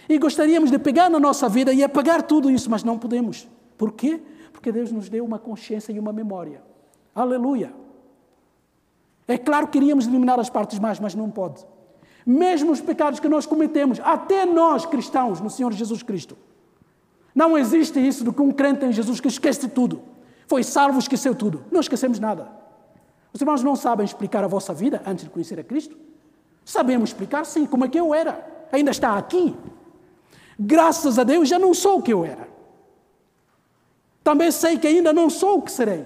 E 0.09 0.19
gostaríamos 0.19 0.71
de 0.71 0.79
pegar 0.79 1.11
na 1.11 1.21
nossa 1.21 1.49
vida 1.49 1.73
e 1.73 1.85
apagar 1.85 2.23
tudo 2.23 2.51
isso, 2.51 2.71
mas 2.71 2.83
não 2.83 2.99
podemos. 2.99 3.47
Por 3.77 3.93
quê? 3.93 4.21
Porque 4.53 4.73
Deus 4.73 4.91
nos 4.91 5.09
deu 5.09 5.25
uma 5.25 5.39
consciência 5.39 5.93
e 5.93 5.99
uma 5.99 6.13
memória. 6.13 6.63
Aleluia. 7.15 7.73
É 9.27 9.37
claro 9.37 9.67
que 9.67 9.75
queríamos 9.75 10.07
eliminar 10.07 10.41
as 10.41 10.49
partes 10.49 10.79
más, 10.79 10.99
mas 10.99 11.15
não 11.15 11.31
pode. 11.31 11.65
Mesmo 12.25 12.73
os 12.73 12.81
pecados 12.81 13.21
que 13.21 13.29
nós 13.29 13.45
cometemos, 13.45 14.01
até 14.03 14.47
nós 14.47 14.87
cristãos 14.87 15.41
no 15.41 15.51
Senhor 15.51 15.73
Jesus 15.73 16.03
Cristo. 16.03 16.37
Não 17.35 17.57
existe 17.57 18.01
isso 18.01 18.25
do 18.25 18.33
que 18.33 18.41
um 18.41 18.51
crente 18.51 18.85
em 18.87 18.93
Jesus 18.93 19.21
que 19.21 19.29
esquece 19.29 19.69
tudo. 19.69 20.03
Foi 20.47 20.63
salvo, 20.63 20.99
esqueceu 20.99 21.35
tudo. 21.35 21.65
Não 21.71 21.81
esquecemos 21.81 22.19
nada. 22.19 22.51
Os 23.33 23.41
irmãos 23.41 23.63
não 23.63 23.77
sabem 23.77 24.05
explicar 24.05 24.43
a 24.43 24.49
vossa 24.49 24.73
vida 24.73 25.03
antes 25.07 25.25
de 25.25 25.31
conhecer 25.31 25.61
a 25.61 25.63
Cristo? 25.63 25.97
Sabemos 26.65 27.11
explicar, 27.11 27.45
sim, 27.45 27.67
como 27.67 27.85
é 27.85 27.89
que 27.89 28.01
eu 28.01 28.15
era. 28.15 28.67
Ainda 28.73 28.91
está 28.91 29.17
aqui. 29.17 29.55
Graças 30.59 31.19
a 31.19 31.25
Deus 31.25 31.49
já 31.49 31.59
não 31.59 31.73
sou 31.73 31.99
o 31.99 32.03
que 32.03 32.13
eu 32.13 32.25
era. 32.25 32.49
Também 34.25 34.51
sei 34.51 34.77
que 34.77 34.87
ainda 34.87 35.13
não 35.13 35.31
sou 35.31 35.59
o 35.59 35.63
que 35.63 35.71
serei. 35.71 36.05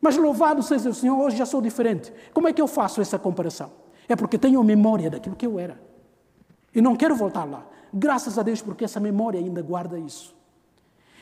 Mas 0.00 0.16
louvado 0.16 0.62
seja 0.62 0.88
o 0.88 0.94
Senhor, 0.94 1.18
hoje 1.18 1.36
já 1.36 1.44
sou 1.44 1.60
diferente. 1.60 2.12
Como 2.32 2.48
é 2.48 2.52
que 2.52 2.60
eu 2.60 2.66
faço 2.66 3.00
essa 3.00 3.18
comparação? 3.18 3.70
É 4.08 4.16
porque 4.16 4.38
tenho 4.38 4.62
memória 4.64 5.10
daquilo 5.10 5.36
que 5.36 5.46
eu 5.46 5.58
era. 5.58 5.80
E 6.74 6.80
não 6.80 6.96
quero 6.96 7.14
voltar 7.14 7.44
lá. 7.44 7.66
Graças 7.92 8.38
a 8.38 8.42
Deus, 8.42 8.62
porque 8.62 8.84
essa 8.84 8.98
memória 8.98 9.38
ainda 9.38 9.60
guarda 9.60 9.98
isso. 9.98 10.34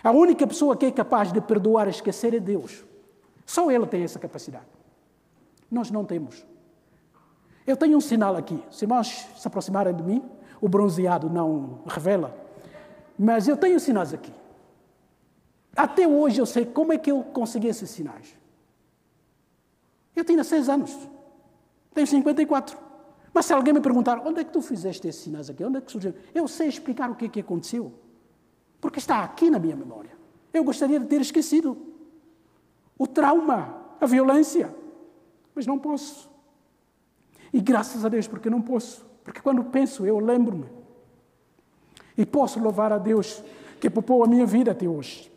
A 0.02 0.12
única 0.12 0.46
pessoa 0.46 0.76
que 0.76 0.86
é 0.86 0.90
capaz 0.92 1.32
de 1.32 1.40
perdoar 1.40 1.88
e 1.88 1.90
esquecer 1.90 2.32
é 2.34 2.38
Deus. 2.38 2.84
Só 3.44 3.70
Ele 3.70 3.86
tem 3.86 4.04
essa 4.04 4.18
capacidade. 4.18 4.66
Nós 5.70 5.90
não 5.90 6.04
temos. 6.04 6.46
Eu 7.66 7.76
tenho 7.76 7.96
um 7.96 8.00
sinal 8.00 8.36
aqui. 8.36 8.62
Se 8.70 8.84
irmãos 8.84 9.26
se 9.36 9.46
aproximarem 9.46 9.94
de 9.94 10.02
mim, 10.02 10.22
o 10.60 10.68
bronzeado 10.68 11.28
não 11.28 11.80
revela. 11.86 12.36
Mas 13.18 13.48
eu 13.48 13.56
tenho 13.56 13.78
sinais 13.80 14.14
aqui. 14.14 14.32
Até 15.76 16.06
hoje 16.06 16.40
eu 16.40 16.46
sei 16.46 16.64
como 16.66 16.92
é 16.92 16.98
que 16.98 17.10
eu 17.10 17.22
consegui 17.22 17.68
esses 17.68 17.90
sinais. 17.90 18.36
Eu 20.14 20.24
tinha 20.24 20.42
seis 20.42 20.68
anos. 20.68 20.96
Tenho 21.94 22.06
54. 22.06 22.76
Mas 23.32 23.46
se 23.46 23.52
alguém 23.52 23.72
me 23.72 23.80
perguntar, 23.80 24.18
onde 24.26 24.40
é 24.40 24.44
que 24.44 24.52
tu 24.52 24.60
fizeste 24.60 25.06
esses 25.06 25.22
sinais 25.22 25.48
aqui? 25.48 25.62
Onde 25.62 25.78
é 25.78 25.80
que 25.80 25.92
surgiu? 25.92 26.14
Eu 26.34 26.48
sei 26.48 26.68
explicar 26.68 27.10
o 27.10 27.14
que 27.14 27.26
é 27.26 27.28
que 27.28 27.40
aconteceu. 27.40 27.92
Porque 28.80 28.98
está 28.98 29.22
aqui 29.22 29.50
na 29.50 29.58
minha 29.58 29.76
memória. 29.76 30.10
Eu 30.52 30.64
gostaria 30.64 30.98
de 30.98 31.06
ter 31.06 31.20
esquecido. 31.20 31.76
O 32.98 33.06
trauma, 33.06 33.76
a 34.00 34.06
violência. 34.06 34.74
Mas 35.54 35.66
não 35.66 35.78
posso. 35.78 36.28
E 37.52 37.60
graças 37.60 38.04
a 38.04 38.08
Deus, 38.08 38.26
porque 38.26 38.50
não 38.50 38.60
posso. 38.60 39.07
Porque 39.28 39.42
quando 39.42 39.62
penso, 39.64 40.06
eu 40.06 40.18
lembro-me. 40.18 40.64
E 42.16 42.24
posso 42.24 42.58
louvar 42.58 42.94
a 42.94 42.96
Deus 42.96 43.44
que 43.78 43.90
poupou 43.90 44.24
a 44.24 44.26
minha 44.26 44.46
vida 44.46 44.70
até 44.70 44.88
hoje. 44.88 45.30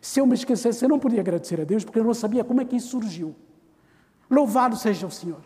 Se 0.00 0.20
eu 0.20 0.26
me 0.26 0.34
esquecesse, 0.34 0.84
eu 0.84 0.88
não 0.88 1.00
podia 1.00 1.20
agradecer 1.20 1.60
a 1.60 1.64
Deus, 1.64 1.84
porque 1.84 1.98
eu 1.98 2.04
não 2.04 2.14
sabia 2.14 2.44
como 2.44 2.60
é 2.60 2.64
que 2.64 2.76
isso 2.76 2.90
surgiu. 2.90 3.34
Louvado 4.30 4.76
seja 4.76 5.04
o 5.04 5.10
Senhor. 5.10 5.40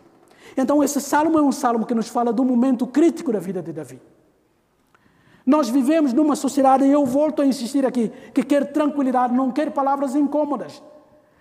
Então, 0.55 0.83
esse 0.83 1.01
salmo 1.01 1.39
é 1.39 1.41
um 1.41 1.51
salmo 1.51 1.83
que 1.83 1.95
nos 1.95 2.09
fala 2.09 2.31
do 2.31 2.45
momento 2.45 2.85
crítico 2.85 3.33
da 3.33 3.39
vida 3.39 3.59
de 3.59 3.73
Davi. 3.73 3.99
Nós 5.43 5.67
vivemos 5.67 6.13
numa 6.13 6.35
sociedade, 6.35 6.85
e 6.85 6.91
eu 6.91 7.07
volto 7.07 7.41
a 7.41 7.45
insistir 7.45 7.87
aqui, 7.87 8.11
que 8.35 8.43
quer 8.43 8.71
tranquilidade, 8.71 9.33
não 9.33 9.51
quer 9.51 9.71
palavras 9.71 10.13
incômodas. 10.13 10.79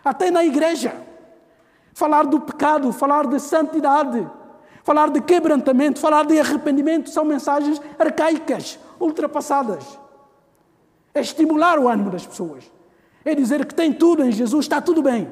Até 0.03 0.31
na 0.31 0.43
igreja. 0.43 0.97
Falar 1.93 2.25
do 2.25 2.41
pecado, 2.41 2.91
falar 2.91 3.27
de 3.27 3.39
santidade, 3.39 4.27
Falar 4.83 5.11
de 5.11 5.21
quebrantamento, 5.21 6.01
falar 6.01 6.27
de 6.27 6.39
arrependimento 6.39 7.11
são 7.11 7.25
mensagens 7.25 7.81
arcaicas, 7.99 8.79
ultrapassadas. 8.99 9.99
É 11.15 11.21
estimular 11.21 11.79
o 11.79 11.89
ânimo 11.89 12.11
das 12.11 12.27
pessoas. 12.27 12.71
É 13.25 13.35
dizer 13.35 13.65
que 13.65 13.75
tem 13.75 13.93
tudo 13.93 14.25
em 14.25 14.33
Jesus, 14.33 14.65
está 14.65 14.81
tudo 14.81 15.03
bem. 15.03 15.29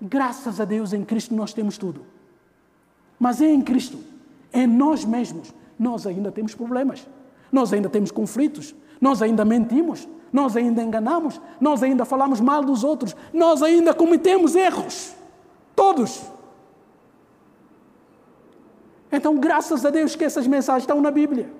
Graças 0.00 0.60
a 0.60 0.64
Deus 0.64 0.92
em 0.92 1.04
Cristo 1.04 1.34
nós 1.34 1.52
temos 1.52 1.76
tudo. 1.76 2.06
Mas 3.18 3.42
é 3.42 3.46
em 3.46 3.60
Cristo, 3.60 3.98
em 4.52 4.66
nós 4.66 5.04
mesmos, 5.04 5.52
nós 5.78 6.06
ainda 6.06 6.32
temos 6.32 6.54
problemas. 6.54 7.06
Nós 7.50 7.72
ainda 7.72 7.88
temos 7.88 8.10
conflitos. 8.10 8.74
Nós 9.00 9.22
ainda 9.22 9.44
mentimos. 9.44 10.08
Nós 10.32 10.56
ainda 10.56 10.82
enganamos. 10.82 11.40
Nós 11.60 11.82
ainda 11.82 12.04
falamos 12.04 12.40
mal 12.40 12.62
dos 12.62 12.84
outros. 12.84 13.16
Nós 13.32 13.62
ainda 13.62 13.92
cometemos 13.92 14.54
erros. 14.54 15.14
Todos. 15.74 16.22
Então, 19.12 19.36
graças 19.36 19.84
a 19.84 19.90
Deus 19.90 20.14
que 20.14 20.24
essas 20.24 20.46
mensagens 20.46 20.84
estão 20.84 21.00
na 21.00 21.10
Bíblia. 21.10 21.50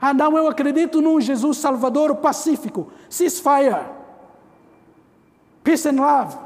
Ah, 0.00 0.14
não, 0.14 0.36
eu 0.36 0.48
acredito 0.48 1.00
num 1.00 1.20
Jesus 1.20 1.58
Salvador 1.58 2.16
pacífico. 2.16 2.90
Ceasefire. 3.08 3.84
Peace 5.62 5.88
and 5.88 6.00
love. 6.00 6.36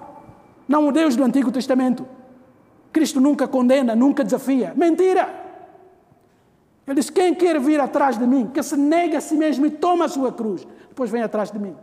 Não 0.66 0.88
o 0.88 0.92
Deus 0.92 1.16
do 1.16 1.24
Antigo 1.24 1.50
Testamento. 1.50 2.06
Cristo 2.92 3.20
nunca 3.20 3.48
condena, 3.48 3.94
nunca 3.94 4.22
desafia. 4.22 4.72
Mentira! 4.76 5.28
Ele 6.86 6.96
diz: 7.00 7.10
quem 7.10 7.34
quer 7.34 7.58
vir 7.58 7.80
atrás 7.80 8.18
de 8.18 8.26
mim, 8.26 8.50
que 8.52 8.62
se 8.62 8.76
nega 8.76 9.18
a 9.18 9.20
si 9.20 9.34
mesmo 9.34 9.64
e 9.66 9.70
toma 9.70 10.04
a 10.04 10.08
sua 10.08 10.32
cruz, 10.32 10.66
depois 10.88 11.10
vem 11.10 11.22
atrás 11.22 11.50
de 11.50 11.58
mim. 11.58 11.76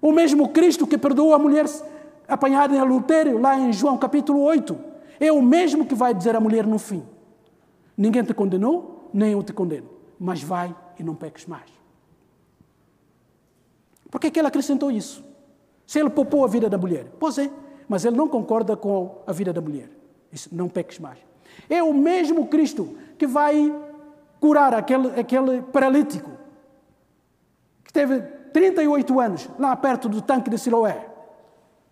O 0.00 0.12
mesmo 0.12 0.48
Cristo 0.50 0.86
que 0.86 0.96
perdoou 0.96 1.34
a 1.34 1.38
mulher 1.38 1.66
apanhada 2.28 2.74
em 2.74 2.80
adultério, 2.80 3.38
lá 3.38 3.58
em 3.58 3.72
João 3.72 3.98
capítulo 3.98 4.40
8, 4.42 4.76
é 5.20 5.32
o 5.32 5.42
mesmo 5.42 5.86
que 5.86 5.94
vai 5.94 6.14
dizer 6.14 6.36
à 6.36 6.40
mulher 6.40 6.66
no 6.66 6.78
fim: 6.78 7.02
Ninguém 7.96 8.22
te 8.22 8.34
condenou, 8.34 9.10
nem 9.12 9.32
eu 9.32 9.42
te 9.42 9.52
condeno. 9.52 9.88
Mas 10.18 10.42
vai 10.42 10.74
e 10.98 11.02
não 11.02 11.14
peques 11.14 11.46
mais. 11.46 11.70
Por 14.10 14.20
que, 14.20 14.28
é 14.28 14.30
que 14.30 14.38
ele 14.38 14.48
acrescentou 14.48 14.90
isso? 14.90 15.24
Se 15.86 15.98
ele 15.98 16.10
poupou 16.10 16.44
a 16.44 16.48
vida 16.48 16.68
da 16.68 16.78
mulher. 16.78 17.06
Pois 17.18 17.38
é, 17.38 17.50
mas 17.88 18.04
ele 18.04 18.16
não 18.16 18.28
concorda 18.28 18.76
com 18.76 19.22
a 19.26 19.32
vida 19.32 19.52
da 19.52 19.60
mulher. 19.60 19.90
Isso, 20.32 20.48
não 20.52 20.68
peques 20.68 20.98
mais. 20.98 21.18
É 21.68 21.82
o 21.82 21.94
mesmo 21.94 22.46
Cristo 22.46 22.96
que 23.16 23.26
vai 23.26 23.74
curar 24.40 24.74
aquele, 24.74 25.18
aquele 25.18 25.62
paralítico 25.62 26.30
que 27.84 27.92
teve 27.92 28.20
38 28.20 29.20
anos 29.20 29.48
lá 29.58 29.74
perto 29.76 30.08
do 30.08 30.20
tanque 30.20 30.50
de 30.50 30.58
Siloé. 30.58 31.08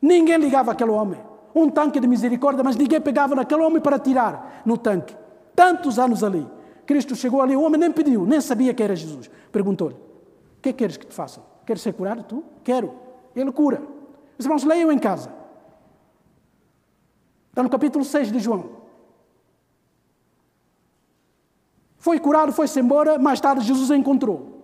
Ninguém 0.01 0.37
ligava 0.37 0.73
aquele 0.73 0.91
homem. 0.91 1.21
Um 1.55 1.71
tanque 1.71 2.01
de 2.01 2.07
misericórdia, 2.07 2.65
mas 2.65 2.77
ninguém 2.77 3.01
pegava 3.01 3.35
naquele 3.35 3.63
homem 3.63 3.81
para 3.81 3.99
tirar 3.99 4.63
no 4.67 4.77
tanque. 4.77 5.17
Tantos 5.55 5.99
anos 5.99 6.23
ali. 6.25 6.47
Cristo 6.87 7.15
chegou 7.15 7.41
ali, 7.41 7.57
o 7.57 7.63
homem 7.63 7.81
nem 7.81 7.91
pediu, 7.93 8.27
nem 8.27 8.41
sabia 8.41 8.75
que 8.75 8.83
era 8.83 8.95
Jesus. 8.95 9.31
Perguntou-lhe: 9.51 9.95
O 9.95 10.61
que 10.61 10.73
queres 10.73 10.97
que 10.97 11.07
te 11.07 11.15
façam? 11.15 11.45
Queres 11.65 11.83
ser 11.83 11.95
curado 11.95 12.23
tu? 12.25 12.45
Quero. 12.63 12.95
Ele 13.35 13.51
cura. 13.51 13.83
Os 14.39 14.45
irmãos, 14.45 14.65
leiam 14.65 14.93
em 14.93 14.99
casa. 14.99 15.33
Está 17.49 17.63
no 17.63 17.71
capítulo 17.71 18.05
6 18.05 18.33
de 18.33 18.39
João. 18.39 18.85
Foi 21.97 22.21
curado, 22.21 22.53
foi-se 22.53 22.79
embora, 22.81 23.19
mais 23.19 23.41
tarde 23.41 23.65
Jesus 23.65 23.89
o 23.91 23.95
encontrou. 23.95 24.55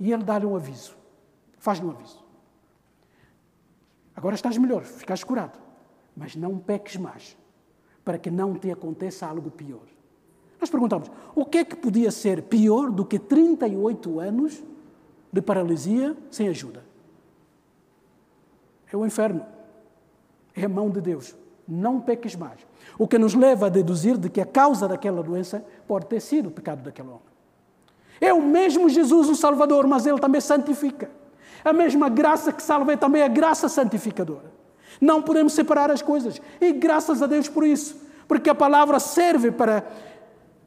E 0.00 0.12
ele 0.12 0.24
dá-lhe 0.24 0.46
um 0.46 0.56
aviso. 0.56 0.96
Faz-lhe 1.58 1.86
um 1.86 1.90
aviso. 1.90 2.24
Agora 4.16 4.34
estás 4.34 4.58
melhor, 4.58 4.82
ficaste 4.82 5.24
curado. 5.24 5.58
Mas 6.16 6.34
não 6.34 6.58
peques 6.58 6.96
mais, 6.96 7.36
para 8.04 8.18
que 8.18 8.30
não 8.30 8.54
te 8.54 8.70
aconteça 8.70 9.26
algo 9.26 9.50
pior. 9.50 9.86
Nós 10.62 10.70
perguntamos: 10.70 11.10
o 11.34 11.44
que 11.44 11.58
é 11.58 11.64
que 11.64 11.74
podia 11.74 12.12
ser 12.12 12.42
pior 12.42 12.88
do 12.88 13.04
que 13.04 13.18
38 13.18 14.20
anos 14.20 14.62
de 15.32 15.42
paralisia 15.42 16.16
sem 16.30 16.48
ajuda? 16.48 16.84
É 18.92 18.96
o 18.96 19.04
inferno. 19.04 19.44
É 20.54 20.64
a 20.64 20.68
mão 20.68 20.88
de 20.88 21.00
Deus. 21.00 21.34
Não 21.66 22.00
peques 22.00 22.36
mais. 22.36 22.60
O 22.96 23.08
que 23.08 23.18
nos 23.18 23.34
leva 23.34 23.66
a 23.66 23.68
deduzir 23.68 24.16
de 24.16 24.30
que 24.30 24.40
a 24.40 24.46
causa 24.46 24.86
daquela 24.86 25.20
doença 25.20 25.64
pode 25.88 26.06
ter 26.06 26.20
sido 26.20 26.48
o 26.48 26.52
pecado 26.52 26.84
daquele 26.84 27.08
homem. 27.08 27.32
É 28.20 28.32
o 28.32 28.40
mesmo 28.40 28.88
Jesus, 28.88 29.28
o 29.28 29.34
Salvador, 29.34 29.88
mas 29.88 30.06
ele 30.06 30.20
também 30.20 30.40
santifica. 30.40 31.10
A 31.64 31.72
mesma 31.72 32.08
graça 32.08 32.52
que 32.52 32.62
salva 32.62 32.92
é 32.92 32.96
também 32.96 33.22
a 33.22 33.28
graça 33.28 33.68
santificadora. 33.68 34.52
Não 35.00 35.20
podemos 35.22 35.54
separar 35.54 35.90
as 35.90 36.02
coisas. 36.02 36.40
E 36.60 36.72
graças 36.72 37.20
a 37.20 37.26
Deus 37.26 37.48
por 37.48 37.66
isso. 37.66 38.00
Porque 38.28 38.48
a 38.48 38.54
palavra 38.54 39.00
serve 39.00 39.50
para 39.50 39.84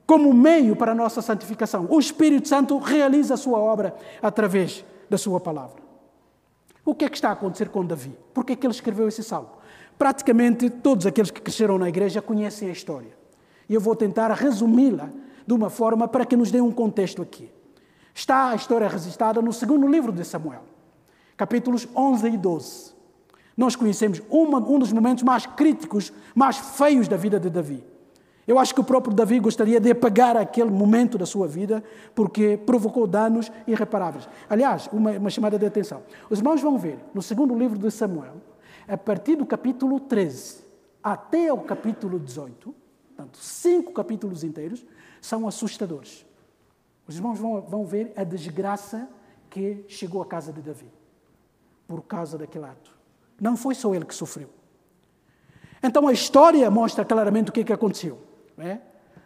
como 0.06 0.34
meio 0.34 0.76
para 0.76 0.92
a 0.92 0.96
nossa 0.96 1.22
santificação. 1.22 1.88
O 1.90 2.00
Espírito 2.00 2.48
Santo 2.48 2.78
realiza 2.78 3.34
a 3.34 3.38
sua 3.38 3.60
obra 3.60 3.96
através 4.22 4.86
da 5.10 5.18
sua 5.18 5.40
palavra. 5.40 5.84
O 6.84 6.94
que 6.94 7.06
é 7.06 7.10
que 7.10 7.16
está 7.16 7.30
a 7.30 7.34
acontecer 7.34 7.70
com 7.70 7.84
Davi? 7.84 8.16
Por 8.34 8.46
que 8.46 8.54
é 8.54 8.56
que 8.56 8.66
ele 8.66 8.74
escreveu 8.74 9.08
esse 9.08 9.24
salmo? 9.24 9.50
Praticamente 9.98 10.70
todos 10.70 11.06
aqueles 11.06 11.32
que 11.32 11.42
cresceram 11.42 11.78
na 11.78 11.90
igreja 11.90 12.22
conhecem 12.22 12.70
a 12.70 12.72
história. 12.72 13.18
E 13.68 13.74
eu 13.74 13.82
vou 13.82 13.96
tentar 13.96 14.32
resumi-la 14.32 15.10
de 15.48 15.54
uma 15.54 15.70
forma 15.70 16.08
para 16.08 16.26
que 16.26 16.36
nos 16.36 16.52
dê 16.52 16.62
um 16.62 16.72
contexto 16.72 17.22
aqui. 17.22 17.52
Está 18.14 18.52
a 18.52 18.56
história 18.56 18.88
registrada 18.88 19.42
no 19.42 19.52
segundo 19.52 19.88
livro 19.88 20.12
de 20.12 20.24
Samuel, 20.24 20.64
capítulos 21.36 21.88
11 21.96 22.28
e 22.28 22.38
12. 22.38 22.96
Nós 23.58 23.76
conhecemos 23.76 24.22
uma, 24.30 24.60
um 24.60 24.78
dos 24.78 24.94
momentos 24.94 25.24
mais 25.24 25.46
críticos, 25.46 26.14
mais 26.36 26.58
feios 26.58 27.08
da 27.08 27.18
vida 27.18 27.40
de 27.40 27.50
Davi. 27.50 27.84
Eu 28.48 28.60
acho 28.60 28.76
que 28.76 28.82
o 28.82 28.84
próprio 28.84 29.14
Davi 29.14 29.40
gostaria 29.40 29.80
de 29.80 29.90
apagar 29.90 30.38
aquele 30.38 30.70
momento 30.70 31.18
da 31.18 31.26
sua 31.26 31.48
vida 31.48 31.84
porque 32.14 32.58
provocou 32.58 33.08
danos 33.08 33.52
irreparáveis. 33.66 34.30
Aliás, 34.48 34.88
uma, 34.94 35.12
uma 35.12 35.30
chamada 35.32 35.58
de 35.58 35.66
atenção. 35.66 36.04
Os 36.30 36.40
irmãos 36.40 36.62
vão 36.62 36.78
ver, 36.78 37.00
no 37.14 37.22
segundo 37.22 37.58
livro 37.58 37.80
de 37.80 37.90
Samuel, 37.90 38.36
a 38.88 38.98
partir 38.98 39.36
do 39.36 39.46
capítulo 39.46 40.00
13 40.00 40.64
até 41.04 41.52
o 41.54 41.60
capítulo 41.60 42.20
18, 42.20 42.74
portanto, 43.08 43.38
cinco 43.38 43.94
capítulos 43.94 44.44
inteiros, 44.44 44.86
são 45.22 45.48
assustadores. 45.48 46.26
Os 47.08 47.16
irmãos 47.16 47.38
vão, 47.38 47.62
vão 47.62 47.86
ver 47.86 48.12
a 48.16 48.24
desgraça 48.24 49.08
que 49.50 49.86
chegou 49.88 50.22
à 50.22 50.26
casa 50.26 50.52
de 50.52 50.62
Davi 50.62 50.92
por 51.88 52.02
causa 52.02 52.38
daquele 52.38 52.66
ato. 52.66 52.92
Não 53.40 53.56
foi 53.56 53.76
só 53.76 53.94
ele 53.94 54.06
que 54.06 54.16
sofreu. 54.16 54.50
Então 55.82 56.08
a 56.08 56.14
história 56.14 56.70
mostra 56.72 57.06
claramente 57.06 57.50
o 57.50 57.54
que, 57.54 57.60
é 57.62 57.64
que 57.64 57.74
aconteceu. 57.74 58.20
É? 58.58 58.78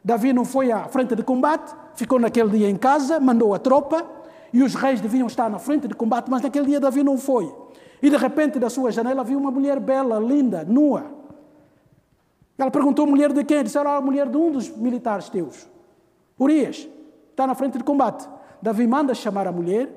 Davi 0.04 0.34
não 0.34 0.46
foi 0.46 0.72
à 0.72 0.88
frente 0.88 1.16
de 1.16 1.24
combate, 1.24 1.76
ficou 1.94 2.20
naquele 2.20 2.50
dia 2.50 2.70
em 2.70 2.76
casa, 2.76 3.20
mandou 3.20 3.54
a 3.54 3.60
tropa, 3.60 4.06
e 4.52 4.64
os 4.64 4.74
reis 4.74 5.00
deviam 5.00 5.28
estar 5.28 5.50
na 5.50 5.60
frente 5.60 5.88
de 5.88 5.94
combate, 5.94 6.30
mas 6.30 6.42
naquele 6.42 6.66
dia 6.66 6.80
Davi 6.80 7.04
não 7.04 7.18
foi. 7.18 7.54
E 8.02 8.10
de 8.10 8.18
repente, 8.18 8.58
da 8.58 8.70
sua 8.70 8.92
janela, 8.92 9.24
viu 9.24 9.38
uma 9.38 9.52
mulher 9.52 9.80
bela, 9.80 10.20
linda, 10.20 10.64
nua. 10.64 11.06
Ela 12.58 12.72
perguntou: 12.72 13.06
mulher 13.06 13.32
de 13.34 13.44
quem? 13.44 13.64
Disse: 13.64 13.78
era 13.78 13.98
a 13.98 14.02
mulher 14.02 14.28
de 14.28 14.38
um 14.38 14.52
dos 14.52 14.70
militares 14.70 15.30
teus. 15.30 15.68
Urias, 16.40 16.88
está 17.30 17.46
na 17.46 17.54
frente 17.54 17.78
de 17.78 17.84
combate. 17.84 18.28
Davi 18.62 18.88
manda 18.88 19.14
chamar 19.14 19.48
a 19.48 19.52
mulher, 19.52 19.90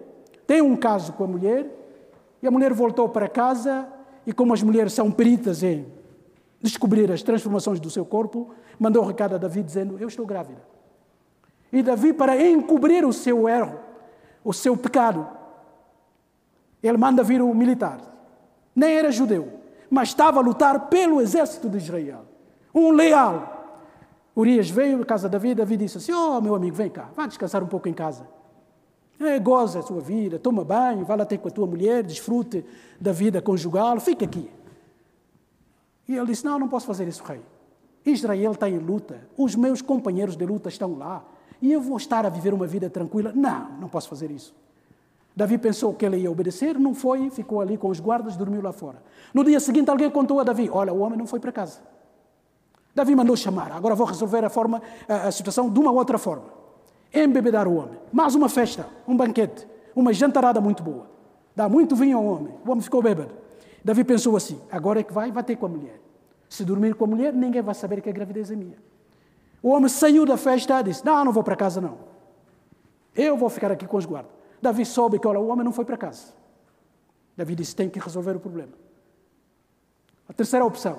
tem 0.46 0.60
um 0.60 0.76
caso 0.76 1.12
com 1.12 1.24
a 1.24 1.26
mulher, 1.26 1.66
e 2.42 2.46
a 2.46 2.50
mulher 2.50 2.72
voltou 2.72 3.08
para 3.08 3.28
casa, 3.28 3.86
e 4.26 4.32
como 4.32 4.52
as 4.52 4.62
mulheres 4.62 4.92
são 4.92 5.10
peritas 5.10 5.62
em 5.62 5.86
descobrir 6.62 7.10
as 7.10 7.22
transformações 7.22 7.80
do 7.80 7.90
seu 7.90 8.06
corpo, 8.06 8.50
mandou 8.78 9.02
um 9.02 9.06
recado 9.06 9.34
a 9.34 9.38
Davi 9.38 9.62
dizendo: 9.62 9.98
Eu 9.98 10.08
estou 10.08 10.24
grávida. 10.24 10.62
E 11.72 11.82
Davi, 11.82 12.12
para 12.12 12.40
encobrir 12.40 13.04
o 13.04 13.12
seu 13.12 13.48
erro, 13.48 13.78
o 14.44 14.52
seu 14.52 14.76
pecado, 14.76 15.26
ele 16.82 16.96
manda 16.96 17.22
vir 17.22 17.42
o 17.42 17.52
militar. 17.54 18.00
Nem 18.74 18.96
era 18.96 19.10
judeu, 19.10 19.60
mas 19.90 20.08
estava 20.08 20.38
a 20.38 20.42
lutar 20.42 20.88
pelo 20.88 21.20
exército 21.20 21.68
de 21.68 21.78
Israel. 21.78 22.24
Um 22.74 22.92
leal. 22.92 23.60
Urias 24.34 24.70
veio 24.70 25.02
à 25.02 25.04
casa 25.04 25.28
de 25.28 25.32
Davi, 25.32 25.54
Davi 25.54 25.76
disse 25.76 25.98
assim: 25.98 26.12
Oh, 26.12 26.40
meu 26.40 26.54
amigo, 26.54 26.76
vem 26.76 26.88
cá, 26.88 27.10
vá 27.14 27.26
descansar 27.26 27.62
um 27.62 27.66
pouco 27.66 27.88
em 27.88 27.94
casa. 27.94 28.26
É, 29.20 29.38
goza 29.38 29.80
a 29.80 29.82
sua 29.82 30.00
vida, 30.00 30.38
toma 30.38 30.64
banho, 30.64 31.04
vá 31.04 31.14
lá 31.14 31.24
ter 31.24 31.38
com 31.38 31.48
a 31.48 31.50
tua 31.50 31.66
mulher, 31.66 32.02
desfrute 32.02 32.64
da 33.00 33.12
vida 33.12 33.40
conjugal, 33.42 34.00
fica 34.00 34.24
aqui. 34.24 34.50
E 36.08 36.16
ele 36.16 36.26
disse: 36.26 36.44
Não, 36.44 36.58
não 36.58 36.68
posso 36.68 36.86
fazer 36.86 37.06
isso, 37.08 37.22
rei. 37.24 37.40
Israel 38.04 38.52
está 38.52 38.68
em 38.68 38.78
luta, 38.78 39.20
os 39.36 39.54
meus 39.54 39.80
companheiros 39.80 40.36
de 40.36 40.44
luta 40.44 40.68
estão 40.68 40.96
lá, 40.98 41.24
e 41.60 41.72
eu 41.72 41.80
vou 41.80 41.96
estar 41.96 42.26
a 42.26 42.28
viver 42.28 42.52
uma 42.52 42.66
vida 42.66 42.90
tranquila. 42.90 43.32
Não, 43.34 43.70
não 43.80 43.88
posso 43.88 44.08
fazer 44.08 44.30
isso. 44.30 44.54
Davi 45.34 45.56
pensou 45.56 45.94
que 45.94 46.04
ele 46.04 46.18
ia 46.18 46.30
obedecer, 46.30 46.78
não 46.78 46.94
foi, 46.94 47.30
ficou 47.30 47.60
ali 47.60 47.78
com 47.78 47.88
os 47.88 48.00
guardas, 48.00 48.36
dormiu 48.36 48.60
lá 48.60 48.72
fora. 48.72 49.02
No 49.32 49.42
dia 49.42 49.60
seguinte, 49.60 49.88
alguém 49.88 50.10
contou 50.10 50.40
a 50.40 50.44
Davi: 50.44 50.68
Olha, 50.70 50.92
o 50.92 50.98
homem 51.00 51.18
não 51.18 51.26
foi 51.26 51.40
para 51.40 51.52
casa. 51.52 51.80
Davi 52.94 53.14
mandou 53.14 53.36
chamar. 53.36 53.72
Agora 53.72 53.94
vou 53.94 54.06
resolver 54.06 54.44
a, 54.44 54.50
forma, 54.50 54.82
a, 55.08 55.30
situação 55.30 55.70
de 55.70 55.80
uma 55.80 55.90
outra 55.90 56.18
forma. 56.18 56.44
Embebedar 57.12 57.66
o 57.66 57.76
homem. 57.76 57.98
Mais 58.12 58.34
uma 58.34 58.48
festa, 58.48 58.86
um 59.06 59.16
banquete, 59.16 59.66
uma 59.96 60.12
jantarada 60.12 60.60
muito 60.60 60.82
boa. 60.82 61.06
Dá 61.56 61.68
muito 61.68 61.96
vinho 61.96 62.18
ao 62.18 62.24
homem. 62.24 62.54
O 62.66 62.70
homem 62.70 62.82
ficou 62.82 63.02
bêbado. 63.02 63.41
Davi 63.84 64.04
pensou 64.04 64.36
assim: 64.36 64.60
agora 64.70 65.00
é 65.00 65.02
que 65.02 65.12
vai, 65.12 65.30
vai 65.32 65.42
ter 65.42 65.56
com 65.56 65.66
a 65.66 65.68
mulher. 65.68 66.00
Se 66.48 66.64
dormir 66.64 66.94
com 66.94 67.04
a 67.04 67.08
mulher, 67.08 67.32
ninguém 67.32 67.62
vai 67.62 67.74
saber 67.74 68.00
que 68.00 68.08
a 68.08 68.12
gravidez 68.12 68.50
é 68.50 68.56
minha. 68.56 68.76
O 69.62 69.70
homem 69.70 69.88
saiu 69.88 70.24
da 70.24 70.36
festa 70.36 70.80
e 70.80 70.84
disse: 70.84 71.04
Não, 71.04 71.24
não 71.24 71.32
vou 71.32 71.42
para 71.42 71.56
casa, 71.56 71.80
não. 71.80 71.98
Eu 73.14 73.36
vou 73.36 73.48
ficar 73.48 73.72
aqui 73.72 73.86
com 73.86 73.96
os 73.96 74.06
guardas. 74.06 74.32
Davi 74.60 74.86
soube 74.86 75.18
que 75.18 75.26
olha, 75.26 75.40
o 75.40 75.48
homem 75.48 75.64
não 75.64 75.72
foi 75.72 75.84
para 75.84 75.96
casa. 75.96 76.32
Davi 77.36 77.54
disse: 77.54 77.74
Tem 77.74 77.88
que 77.88 77.98
resolver 77.98 78.36
o 78.36 78.40
problema. 78.40 78.72
A 80.28 80.32
terceira 80.32 80.64
opção: 80.64 80.98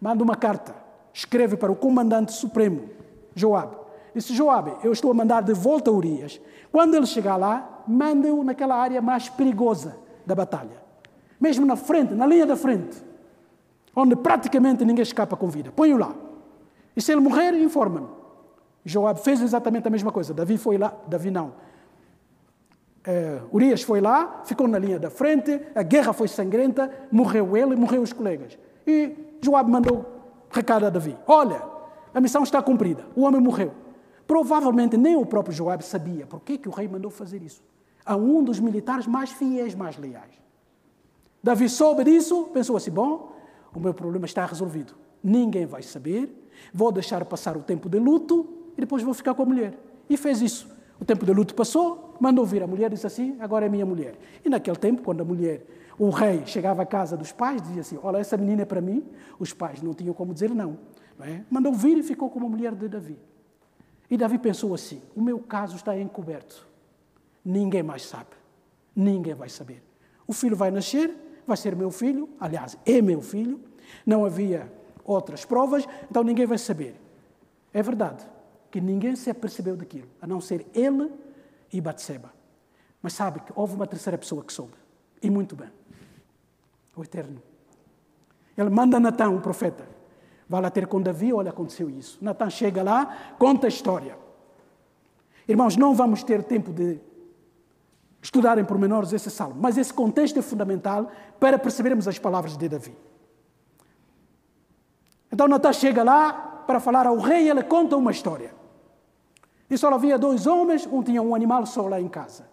manda 0.00 0.22
uma 0.22 0.36
carta, 0.36 0.74
escreve 1.12 1.56
para 1.56 1.72
o 1.72 1.76
comandante 1.76 2.32
supremo, 2.32 2.90
Joabe. 3.34 3.76
Disse: 4.14 4.34
Joabe, 4.34 4.74
eu 4.82 4.92
estou 4.92 5.10
a 5.10 5.14
mandar 5.14 5.42
de 5.42 5.54
volta 5.54 5.90
Urias. 5.90 6.40
Quando 6.70 6.94
ele 6.94 7.06
chegar 7.06 7.36
lá, 7.36 7.82
mande-o 7.86 8.44
naquela 8.44 8.76
área 8.76 9.00
mais 9.00 9.28
perigosa 9.28 9.96
da 10.26 10.34
batalha 10.34 10.83
mesmo 11.40 11.66
na 11.66 11.76
frente, 11.76 12.14
na 12.14 12.26
linha 12.26 12.46
da 12.46 12.56
frente, 12.56 13.02
onde 13.94 14.16
praticamente 14.16 14.84
ninguém 14.84 15.02
escapa 15.02 15.36
com 15.36 15.48
vida. 15.48 15.72
Põe-o 15.72 15.96
lá. 15.96 16.14
E 16.96 17.00
se 17.02 17.12
ele 17.12 17.20
morrer, 17.20 17.54
informa-me. 17.54 18.08
Joab 18.84 19.20
fez 19.20 19.40
exatamente 19.40 19.88
a 19.88 19.90
mesma 19.90 20.12
coisa. 20.12 20.34
Davi 20.34 20.58
foi 20.58 20.76
lá, 20.76 20.94
Davi 21.06 21.30
não. 21.30 21.54
Uh, 23.06 23.54
Urias 23.54 23.82
foi 23.82 24.00
lá, 24.00 24.42
ficou 24.44 24.66
na 24.66 24.78
linha 24.78 24.98
da 24.98 25.10
frente, 25.10 25.60
a 25.74 25.82
guerra 25.82 26.12
foi 26.12 26.26
sangrenta, 26.26 26.90
morreu 27.10 27.56
ele 27.56 27.76
morreu 27.76 28.02
os 28.02 28.12
colegas. 28.12 28.58
E 28.86 29.14
Joab 29.42 29.70
mandou 29.70 30.06
recado 30.50 30.86
a 30.86 30.90
Davi: 30.90 31.16
Olha, 31.26 31.62
a 32.14 32.20
missão 32.20 32.42
está 32.42 32.62
cumprida, 32.62 33.04
o 33.14 33.22
homem 33.22 33.40
morreu. 33.40 33.72
Provavelmente 34.26 34.96
nem 34.96 35.16
o 35.16 35.26
próprio 35.26 35.54
Joab 35.54 35.84
sabia 35.84 36.26
por 36.26 36.40
que, 36.40 36.56
que 36.56 36.68
o 36.68 36.72
rei 36.72 36.88
mandou 36.88 37.10
fazer 37.10 37.42
isso. 37.42 37.62
A 38.06 38.16
um 38.16 38.42
dos 38.42 38.58
militares 38.58 39.06
mais 39.06 39.30
fiéis, 39.30 39.74
mais 39.74 39.98
leais. 39.98 40.43
Davi 41.44 41.68
soube 41.68 42.04
disso, 42.04 42.44
pensou 42.54 42.74
assim: 42.74 42.90
bom, 42.90 43.36
o 43.74 43.78
meu 43.78 43.92
problema 43.92 44.24
está 44.24 44.46
resolvido. 44.46 44.94
Ninguém 45.22 45.66
vai 45.66 45.82
saber, 45.82 46.48
vou 46.72 46.90
deixar 46.90 47.22
passar 47.26 47.54
o 47.54 47.62
tempo 47.62 47.86
de 47.86 47.98
luto 47.98 48.48
e 48.78 48.80
depois 48.80 49.02
vou 49.02 49.12
ficar 49.12 49.34
com 49.34 49.42
a 49.42 49.44
mulher. 49.44 49.78
E 50.08 50.16
fez 50.16 50.40
isso. 50.40 50.66
O 50.98 51.04
tempo 51.04 51.26
de 51.26 51.32
luto 51.34 51.54
passou, 51.54 52.14
mandou 52.18 52.46
vir 52.46 52.62
a 52.62 52.66
mulher 52.66 52.86
e 52.86 52.94
disse 52.94 53.06
assim: 53.06 53.36
agora 53.40 53.66
é 53.66 53.68
minha 53.68 53.84
mulher. 53.84 54.16
E 54.42 54.48
naquele 54.48 54.78
tempo, 54.78 55.02
quando 55.02 55.20
a 55.20 55.24
mulher, 55.24 55.66
o 55.98 56.08
rei, 56.08 56.46
chegava 56.46 56.80
à 56.80 56.86
casa 56.86 57.14
dos 57.14 57.30
pais, 57.30 57.60
dizia 57.60 57.82
assim: 57.82 57.98
olha, 58.02 58.16
essa 58.16 58.38
menina 58.38 58.62
é 58.62 58.64
para 58.64 58.80
mim. 58.80 59.04
Os 59.38 59.52
pais 59.52 59.82
não 59.82 59.92
tinham 59.92 60.14
como 60.14 60.32
dizer 60.32 60.48
não. 60.48 60.78
não 61.18 61.26
é? 61.26 61.44
Mandou 61.50 61.74
vir 61.74 61.98
e 61.98 62.02
ficou 62.02 62.30
com 62.30 62.40
a 62.40 62.48
mulher 62.48 62.74
de 62.74 62.88
Davi. 62.88 63.18
E 64.10 64.16
Davi 64.16 64.38
pensou 64.38 64.72
assim: 64.72 65.02
o 65.14 65.20
meu 65.20 65.38
caso 65.40 65.76
está 65.76 65.94
encoberto. 65.94 66.66
Ninguém 67.44 67.82
mais 67.82 68.06
sabe. 68.06 68.30
Ninguém 68.96 69.34
vai 69.34 69.50
saber. 69.50 69.82
O 70.26 70.32
filho 70.32 70.56
vai 70.56 70.70
nascer, 70.70 71.14
vai 71.46 71.56
ser 71.56 71.74
meu 71.76 71.90
filho, 71.90 72.28
aliás, 72.40 72.76
é 72.84 73.00
meu 73.00 73.20
filho. 73.20 73.60
Não 74.04 74.24
havia 74.24 74.70
outras 75.04 75.44
provas, 75.44 75.86
então 76.10 76.22
ninguém 76.22 76.46
vai 76.46 76.58
saber. 76.58 77.00
É 77.72 77.82
verdade 77.82 78.24
que 78.70 78.80
ninguém 78.80 79.14
se 79.14 79.30
apercebeu 79.30 79.76
daquilo, 79.76 80.08
a 80.20 80.26
não 80.26 80.40
ser 80.40 80.66
ele 80.74 81.10
e 81.72 81.80
Batseba. 81.80 82.32
Mas 83.02 83.12
sabe 83.12 83.40
que 83.40 83.52
houve 83.54 83.74
uma 83.74 83.86
terceira 83.86 84.16
pessoa 84.16 84.42
que 84.42 84.52
soube, 84.52 84.74
e 85.22 85.30
muito 85.30 85.54
bem. 85.54 85.70
O 86.96 87.02
Eterno. 87.02 87.42
Ele 88.56 88.70
manda 88.70 88.98
Natan, 89.00 89.30
o 89.30 89.40
profeta, 89.40 89.86
vai 90.48 90.60
lá 90.62 90.70
ter 90.70 90.86
com 90.86 91.00
Davi, 91.00 91.32
olha, 91.32 91.50
aconteceu 91.50 91.90
isso. 91.90 92.18
Natan 92.20 92.50
chega 92.50 92.82
lá, 92.82 93.34
conta 93.38 93.66
a 93.66 93.68
história. 93.68 94.16
Irmãos, 95.46 95.76
não 95.76 95.94
vamos 95.94 96.22
ter 96.22 96.42
tempo 96.42 96.72
de 96.72 97.00
estudar 98.24 98.56
em 98.56 98.64
pormenores 98.64 99.12
esse 99.12 99.30
salmo, 99.30 99.56
mas 99.60 99.76
esse 99.76 99.92
contexto 99.92 100.38
é 100.38 100.42
fundamental 100.42 101.10
para 101.38 101.58
percebermos 101.58 102.08
as 102.08 102.18
palavras 102.18 102.56
de 102.56 102.66
Davi. 102.66 102.96
Então 105.30 105.46
Natan 105.46 105.74
chega 105.74 106.02
lá 106.02 106.32
para 106.66 106.80
falar 106.80 107.06
ao 107.06 107.18
rei 107.18 107.44
e 107.44 107.50
ele 107.50 107.62
conta 107.62 107.98
uma 107.98 108.10
história. 108.10 108.54
E 109.68 109.76
só 109.76 109.92
havia 109.92 110.18
dois 110.18 110.46
homens, 110.46 110.88
um 110.90 111.02
tinha 111.02 111.20
um 111.20 111.34
animal 111.34 111.66
só 111.66 111.86
lá 111.86 112.00
em 112.00 112.08
casa, 112.08 112.48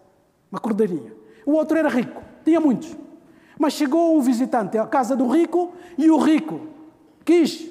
uma 0.50 0.60
cordeirinha. 0.60 1.14
O 1.46 1.52
outro 1.52 1.78
era 1.78 1.88
rico, 1.88 2.22
tinha 2.44 2.60
muitos. 2.60 2.94
Mas 3.58 3.72
chegou 3.72 4.14
um 4.14 4.20
visitante 4.20 4.76
à 4.76 4.86
casa 4.86 5.16
do 5.16 5.26
rico 5.26 5.72
e 5.96 6.10
o 6.10 6.18
rico 6.18 6.66
quis 7.24 7.66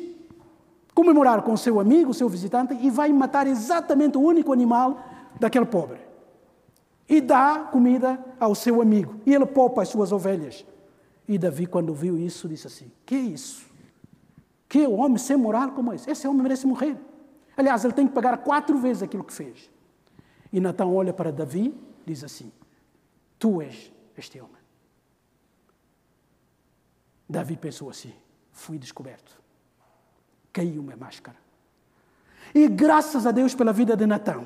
comemorar 0.96 1.44
com 1.44 1.56
seu 1.56 1.80
amigo, 1.80 2.16
seu 2.16 2.28
visitante, 2.28 2.74
e 2.82 2.90
vai 2.90 3.14
matar 3.14 3.46
exatamente 3.46 4.18
o 4.18 4.22
único 4.22 4.52
animal 4.52 5.00
daquele 5.40 5.66
pobre. 5.66 6.11
E 7.12 7.20
dá 7.20 7.68
comida 7.70 8.24
ao 8.40 8.56
seu 8.56 8.82
amigo. 8.82 9.20
E 9.26 9.36
ele 9.36 9.46
poupa 9.46 9.82
as 9.82 9.90
suas 9.90 10.14
ovelhas. 10.14 10.66
E 11.28 11.38
Davi, 11.38 11.68
quando 11.68 11.94
viu 11.94 12.18
isso, 12.18 12.48
disse 12.48 12.68
assim: 12.68 12.90
Que 13.06 13.16
é 13.16 13.20
isso? 13.20 13.66
Que 14.70 14.88
homem 14.88 15.18
sem 15.18 15.36
moral 15.36 15.74
como 15.74 15.92
esse? 15.92 16.10
Esse 16.10 16.26
homem 16.26 16.42
merece 16.42 16.66
morrer. 16.66 16.98
Aliás, 17.58 17.84
ele 17.84 17.92
tem 17.92 18.08
que 18.08 18.14
pagar 18.14 18.38
quatro 18.38 18.78
vezes 18.78 19.04
aquilo 19.04 19.26
que 19.26 19.34
fez. 19.34 19.70
E 20.54 20.62
Natão 20.62 20.96
olha 20.96 21.12
para 21.12 21.34
Davi 21.34 21.78
diz 22.06 22.24
assim: 22.24 22.50
Tu 23.38 23.62
és 23.62 23.92
este 24.18 24.40
homem. 24.40 24.62
Davi 27.28 27.58
pensou 27.58 27.90
assim: 27.90 28.14
Fui 28.54 28.78
descoberto. 28.78 29.38
Caiu-me 30.54 30.94
a 30.94 30.98
máscara. 30.98 31.38
E 32.56 32.70
graças 32.70 33.26
a 33.26 33.32
Deus 33.32 33.54
pela 33.54 33.74
vida 33.74 33.98
de 33.98 34.06
Natão, 34.06 34.46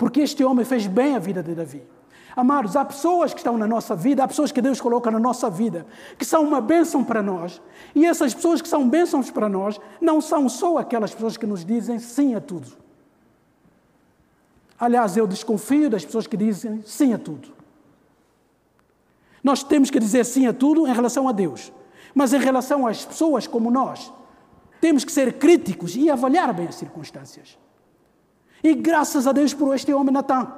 porque 0.00 0.22
este 0.22 0.42
homem 0.42 0.64
fez 0.64 0.86
bem 0.86 1.14
a 1.14 1.18
vida 1.18 1.42
de 1.42 1.54
Davi. 1.54 1.82
Amados, 2.34 2.74
há 2.74 2.82
pessoas 2.82 3.34
que 3.34 3.40
estão 3.40 3.58
na 3.58 3.66
nossa 3.66 3.94
vida, 3.94 4.24
há 4.24 4.28
pessoas 4.28 4.50
que 4.50 4.62
Deus 4.62 4.80
coloca 4.80 5.10
na 5.10 5.18
nossa 5.18 5.50
vida, 5.50 5.86
que 6.16 6.24
são 6.24 6.42
uma 6.42 6.58
bênção 6.58 7.04
para 7.04 7.22
nós. 7.22 7.60
E 7.94 8.06
essas 8.06 8.32
pessoas 8.32 8.62
que 8.62 8.68
são 8.68 8.88
bênçãos 8.88 9.30
para 9.30 9.46
nós 9.46 9.78
não 10.00 10.18
são 10.22 10.48
só 10.48 10.78
aquelas 10.78 11.12
pessoas 11.12 11.36
que 11.36 11.46
nos 11.46 11.66
dizem 11.66 11.98
sim 11.98 12.34
a 12.34 12.40
tudo. 12.40 12.72
Aliás, 14.78 15.18
eu 15.18 15.26
desconfio 15.26 15.90
das 15.90 16.02
pessoas 16.02 16.26
que 16.26 16.36
dizem 16.36 16.82
sim 16.86 17.12
a 17.12 17.18
tudo. 17.18 17.50
Nós 19.44 19.62
temos 19.62 19.90
que 19.90 20.00
dizer 20.00 20.24
sim 20.24 20.46
a 20.46 20.54
tudo 20.54 20.86
em 20.88 20.94
relação 20.94 21.28
a 21.28 21.32
Deus. 21.32 21.70
Mas 22.14 22.32
em 22.32 22.38
relação 22.38 22.86
às 22.86 23.04
pessoas 23.04 23.46
como 23.46 23.70
nós, 23.70 24.10
temos 24.80 25.04
que 25.04 25.12
ser 25.12 25.34
críticos 25.34 25.94
e 25.94 26.08
avaliar 26.08 26.54
bem 26.54 26.68
as 26.68 26.76
circunstâncias. 26.76 27.58
E 28.62 28.74
graças 28.74 29.26
a 29.26 29.32
Deus 29.32 29.54
por 29.54 29.74
este 29.74 29.92
homem 29.92 30.12
Natan. 30.12 30.52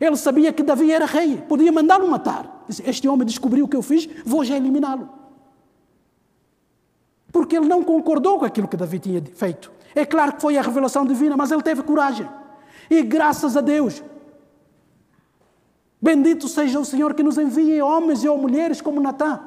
Ele 0.00 0.16
sabia 0.16 0.52
que 0.52 0.62
Davi 0.62 0.90
era 0.90 1.06
rei, 1.06 1.38
podia 1.48 1.70
mandá-lo 1.70 2.08
matar. 2.10 2.64
Este 2.84 3.08
homem 3.08 3.26
descobriu 3.26 3.64
o 3.64 3.68
que 3.68 3.76
eu 3.76 3.82
fiz, 3.82 4.08
vou 4.24 4.44
já 4.44 4.56
eliminá-lo. 4.56 5.08
Porque 7.30 7.56
ele 7.56 7.66
não 7.66 7.82
concordou 7.82 8.38
com 8.38 8.44
aquilo 8.44 8.68
que 8.68 8.76
Davi 8.76 8.98
tinha 8.98 9.22
feito. 9.34 9.70
É 9.94 10.04
claro 10.04 10.34
que 10.34 10.40
foi 10.40 10.58
a 10.58 10.62
revelação 10.62 11.04
divina, 11.06 11.36
mas 11.36 11.50
ele 11.52 11.62
teve 11.62 11.82
coragem. 11.82 12.28
E 12.90 13.02
graças 13.02 13.56
a 13.56 13.60
Deus, 13.60 14.02
bendito 16.00 16.48
seja 16.48 16.78
o 16.78 16.84
Senhor 16.84 17.14
que 17.14 17.22
nos 17.22 17.38
envie 17.38 17.80
homens 17.80 18.24
e 18.24 18.28
mulheres 18.28 18.80
como 18.80 19.00
Natan, 19.00 19.40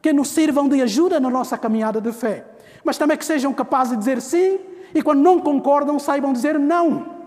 que 0.00 0.12
nos 0.12 0.28
sirvam 0.28 0.68
de 0.68 0.80
ajuda 0.80 1.18
na 1.18 1.28
nossa 1.28 1.58
caminhada 1.58 2.00
de 2.00 2.12
fé, 2.12 2.46
mas 2.84 2.96
também 2.96 3.16
que 3.16 3.24
sejam 3.24 3.52
capazes 3.52 3.92
de 3.92 3.98
dizer 3.98 4.20
sim 4.20 4.58
e 4.94 5.02
quando 5.02 5.20
não 5.20 5.40
concordam 5.40 5.98
saibam 5.98 6.32
dizer 6.32 6.58
não. 6.58 7.19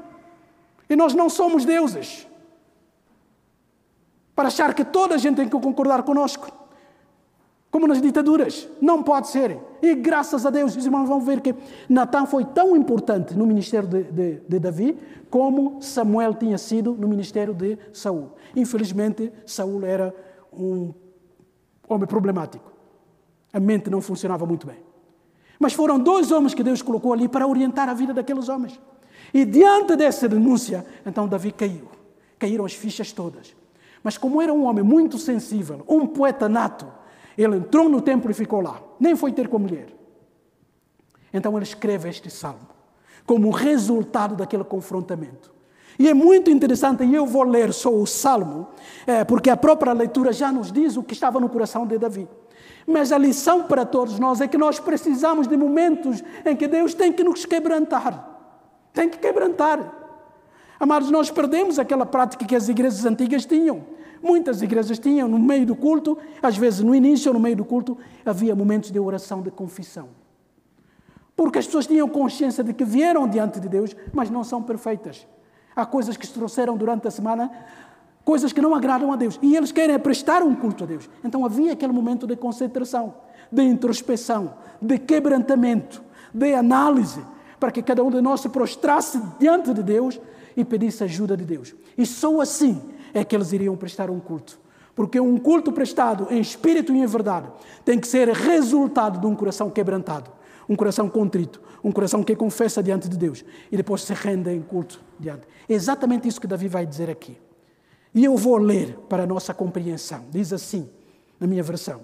E 0.93 0.95
nós 0.95 1.15
não 1.15 1.27
somos 1.27 1.65
deuses 1.65 2.27
para 4.35 4.49
achar 4.49 4.75
que 4.75 4.85
toda 4.85 5.15
a 5.15 5.17
gente 5.17 5.37
tem 5.37 5.49
que 5.49 5.59
concordar 5.59 6.03
conosco. 6.03 6.51
Como 7.71 7.87
nas 7.87 7.99
ditaduras. 7.99 8.69
Não 8.79 9.01
pode 9.01 9.29
ser. 9.29 9.57
E 9.81 9.95
graças 9.95 10.45
a 10.45 10.51
Deus, 10.51 10.75
os 10.75 10.85
irmãos 10.85 11.07
vão 11.07 11.19
ver 11.19 11.41
que 11.41 11.55
Natan 11.89 12.27
foi 12.27 12.45
tão 12.45 12.77
importante 12.77 13.35
no 13.35 13.47
ministério 13.47 13.89
de, 13.89 14.03
de, 14.03 14.41
de 14.47 14.59
Davi 14.59 14.95
como 15.31 15.81
Samuel 15.81 16.35
tinha 16.35 16.59
sido 16.59 16.93
no 16.93 17.07
ministério 17.07 17.55
de 17.55 17.75
Saul. 17.91 18.29
Infelizmente, 18.55 19.33
Saul 19.47 19.83
era 19.83 20.13
um 20.53 20.93
homem 21.89 22.05
problemático. 22.05 22.71
A 23.51 23.59
mente 23.59 23.89
não 23.89 23.99
funcionava 23.99 24.45
muito 24.45 24.67
bem. 24.67 24.77
Mas 25.59 25.73
foram 25.73 25.97
dois 25.97 26.31
homens 26.31 26.53
que 26.53 26.61
Deus 26.61 26.83
colocou 26.83 27.13
ali 27.13 27.27
para 27.27 27.47
orientar 27.47 27.89
a 27.89 27.95
vida 27.95 28.13
daqueles 28.13 28.47
homens. 28.47 28.79
E 29.33 29.45
diante 29.45 29.95
dessa 29.95 30.29
denúncia, 30.29 30.85
então 31.05 31.27
Davi 31.27 31.51
caiu. 31.51 31.89
Caíram 32.37 32.65
as 32.65 32.73
fichas 32.73 33.11
todas. 33.11 33.55
Mas 34.03 34.17
como 34.17 34.41
era 34.41 34.53
um 34.53 34.65
homem 34.65 34.83
muito 34.83 35.17
sensível, 35.17 35.83
um 35.87 36.05
poeta 36.05 36.47
nato, 36.47 36.85
ele 37.37 37.57
entrou 37.57 37.89
no 37.89 38.01
templo 38.01 38.29
e 38.29 38.33
ficou 38.33 38.61
lá. 38.61 38.81
Nem 38.99 39.15
foi 39.15 39.31
ter 39.31 39.47
com 39.47 39.57
a 39.57 39.59
mulher. 39.59 39.87
Então 41.33 41.55
ele 41.57 41.63
escreve 41.63 42.09
este 42.09 42.29
salmo 42.29 42.73
como 43.25 43.49
resultado 43.49 44.35
daquele 44.35 44.63
confrontamento. 44.63 45.51
E 45.97 46.09
é 46.09 46.13
muito 46.13 46.49
interessante, 46.49 47.03
e 47.03 47.13
eu 47.13 47.25
vou 47.25 47.43
ler 47.43 47.71
só 47.71 47.93
o 47.93 48.05
salmo, 48.05 48.67
é, 49.05 49.23
porque 49.23 49.49
a 49.49 49.57
própria 49.57 49.93
leitura 49.93 50.33
já 50.33 50.51
nos 50.51 50.71
diz 50.71 50.97
o 50.97 51.03
que 51.03 51.13
estava 51.13 51.39
no 51.39 51.47
coração 51.47 51.85
de 51.85 51.97
Davi. 51.97 52.27
Mas 52.85 53.11
a 53.11 53.17
lição 53.17 53.63
para 53.63 53.85
todos 53.85 54.19
nós 54.19 54.41
é 54.41 54.47
que 54.47 54.57
nós 54.57 54.79
precisamos 54.79 55.47
de 55.47 55.55
momentos 55.55 56.23
em 56.45 56.55
que 56.55 56.67
Deus 56.67 56.93
tem 56.93 57.13
que 57.13 57.23
nos 57.23 57.45
quebrantar. 57.45 58.32
Tem 58.93 59.09
que 59.09 59.17
quebrantar. 59.17 60.01
Amados, 60.79 61.09
nós 61.09 61.31
perdemos 61.31 61.79
aquela 61.79 62.05
prática 62.05 62.45
que 62.45 62.55
as 62.55 62.69
igrejas 62.69 63.05
antigas 63.05 63.45
tinham. 63.45 63.83
Muitas 64.21 64.61
igrejas 64.61 64.99
tinham 64.99 65.27
no 65.27 65.37
meio 65.37 65.65
do 65.65 65.75
culto, 65.75 66.17
às 66.41 66.55
vezes 66.55 66.79
no 66.79 66.95
início 66.95 67.29
ou 67.29 67.33
no 67.33 67.39
meio 67.39 67.57
do 67.57 67.65
culto, 67.65 67.97
havia 68.25 68.55
momentos 68.55 68.91
de 68.91 68.99
oração 68.99 69.41
de 69.41 69.51
confissão. 69.51 70.09
Porque 71.35 71.59
as 71.59 71.65
pessoas 71.65 71.87
tinham 71.87 72.07
consciência 72.07 72.63
de 72.63 72.73
que 72.73 72.85
vieram 72.85 73.27
diante 73.27 73.59
de 73.59 73.67
Deus, 73.67 73.95
mas 74.13 74.29
não 74.29 74.43
são 74.43 74.61
perfeitas. 74.61 75.27
Há 75.75 75.85
coisas 75.85 76.15
que 76.15 76.27
se 76.27 76.33
trouxeram 76.33 76.77
durante 76.77 77.07
a 77.07 77.11
semana, 77.11 77.51
coisas 78.23 78.53
que 78.53 78.61
não 78.61 78.75
agradam 78.75 79.11
a 79.11 79.15
Deus. 79.15 79.39
E 79.41 79.55
eles 79.55 79.71
querem 79.71 79.97
prestar 79.99 80.43
um 80.43 80.55
culto 80.55 80.83
a 80.83 80.87
Deus. 80.87 81.09
Então 81.23 81.43
havia 81.43 81.73
aquele 81.73 81.91
momento 81.91 82.27
de 82.27 82.35
concentração, 82.35 83.15
de 83.51 83.63
introspeção, 83.63 84.53
de 84.81 84.99
quebrantamento, 84.99 86.03
de 86.33 86.53
análise, 86.53 87.21
para 87.63 87.71
que 87.71 87.81
cada 87.81 88.03
um 88.03 88.11
de 88.11 88.19
nós 88.19 88.41
se 88.41 88.49
prostrasse 88.49 89.17
diante 89.39 89.73
de 89.73 89.81
Deus 89.81 90.19
e 90.53 90.65
pedisse 90.65 91.01
ajuda 91.01 91.37
de 91.37 91.45
Deus. 91.45 91.73
E 91.97 92.05
só 92.05 92.41
assim 92.41 92.81
é 93.13 93.23
que 93.23 93.33
eles 93.33 93.53
iriam 93.53 93.73
prestar 93.77 94.09
um 94.09 94.19
culto. 94.19 94.59
Porque 94.93 95.17
um 95.17 95.37
culto 95.37 95.71
prestado 95.71 96.27
em 96.29 96.41
espírito 96.41 96.91
e 96.91 96.99
em 96.99 97.05
verdade 97.05 97.47
tem 97.85 97.97
que 97.97 98.05
ser 98.05 98.27
resultado 98.27 99.17
de 99.17 99.25
um 99.25 99.33
coração 99.33 99.69
quebrantado, 99.69 100.29
um 100.67 100.75
coração 100.75 101.07
contrito, 101.07 101.61
um 101.81 101.89
coração 101.89 102.21
que 102.21 102.35
confessa 102.35 102.83
diante 102.83 103.07
de 103.07 103.17
Deus 103.17 103.45
e 103.71 103.77
depois 103.77 104.01
se 104.01 104.13
rende 104.13 104.51
em 104.51 104.61
culto 104.61 105.01
diante. 105.17 105.47
É 105.69 105.73
exatamente 105.73 106.27
isso 106.27 106.41
que 106.41 106.47
Davi 106.47 106.67
vai 106.67 106.85
dizer 106.85 107.09
aqui. 107.09 107.37
E 108.13 108.25
eu 108.25 108.35
vou 108.35 108.57
ler 108.57 108.99
para 109.07 109.23
a 109.23 109.25
nossa 109.25 109.53
compreensão. 109.53 110.25
Diz 110.29 110.51
assim, 110.51 110.89
na 111.39 111.47
minha 111.47 111.63
versão: 111.63 112.01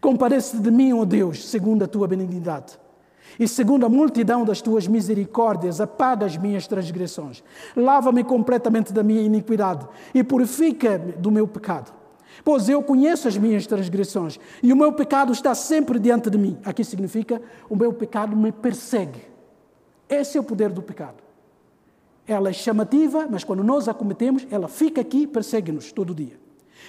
Compadece 0.00 0.56
de 0.56 0.70
mim, 0.70 0.94
ó 0.94 1.04
Deus, 1.04 1.50
segundo 1.50 1.84
a 1.84 1.86
tua 1.86 2.08
benignidade 2.08 2.82
e 3.38 3.48
segundo 3.48 3.84
a 3.84 3.88
multidão 3.88 4.44
das 4.44 4.60
tuas 4.62 4.86
misericórdias, 4.86 5.80
apaga 5.80 6.26
as 6.26 6.36
minhas 6.36 6.66
transgressões. 6.66 7.42
Lava-me 7.76 8.22
completamente 8.24 8.92
da 8.92 9.02
minha 9.02 9.22
iniquidade 9.22 9.86
e 10.14 10.22
purifica-me 10.22 11.12
do 11.12 11.30
meu 11.30 11.46
pecado. 11.46 11.92
Pois 12.44 12.68
eu 12.68 12.82
conheço 12.82 13.28
as 13.28 13.36
minhas 13.36 13.66
transgressões 13.66 14.38
e 14.62 14.72
o 14.72 14.76
meu 14.76 14.92
pecado 14.92 15.32
está 15.32 15.54
sempre 15.54 15.98
diante 15.98 16.28
de 16.28 16.36
mim. 16.36 16.58
Aqui 16.64 16.84
significa 16.84 17.40
o 17.68 17.76
meu 17.76 17.92
pecado 17.92 18.36
me 18.36 18.50
persegue. 18.52 19.22
Esse 20.08 20.36
é 20.36 20.40
o 20.40 20.44
poder 20.44 20.70
do 20.70 20.82
pecado. 20.82 21.22
ela 22.26 22.48
é 22.48 22.52
chamativa, 22.52 23.28
mas 23.30 23.44
quando 23.44 23.62
nós 23.62 23.86
a 23.86 23.94
cometemos, 23.94 24.46
ela 24.50 24.66
fica 24.66 25.00
aqui 25.00 25.22
e 25.22 25.26
persegue-nos 25.26 25.92
todo 25.92 26.14
dia. 26.14 26.43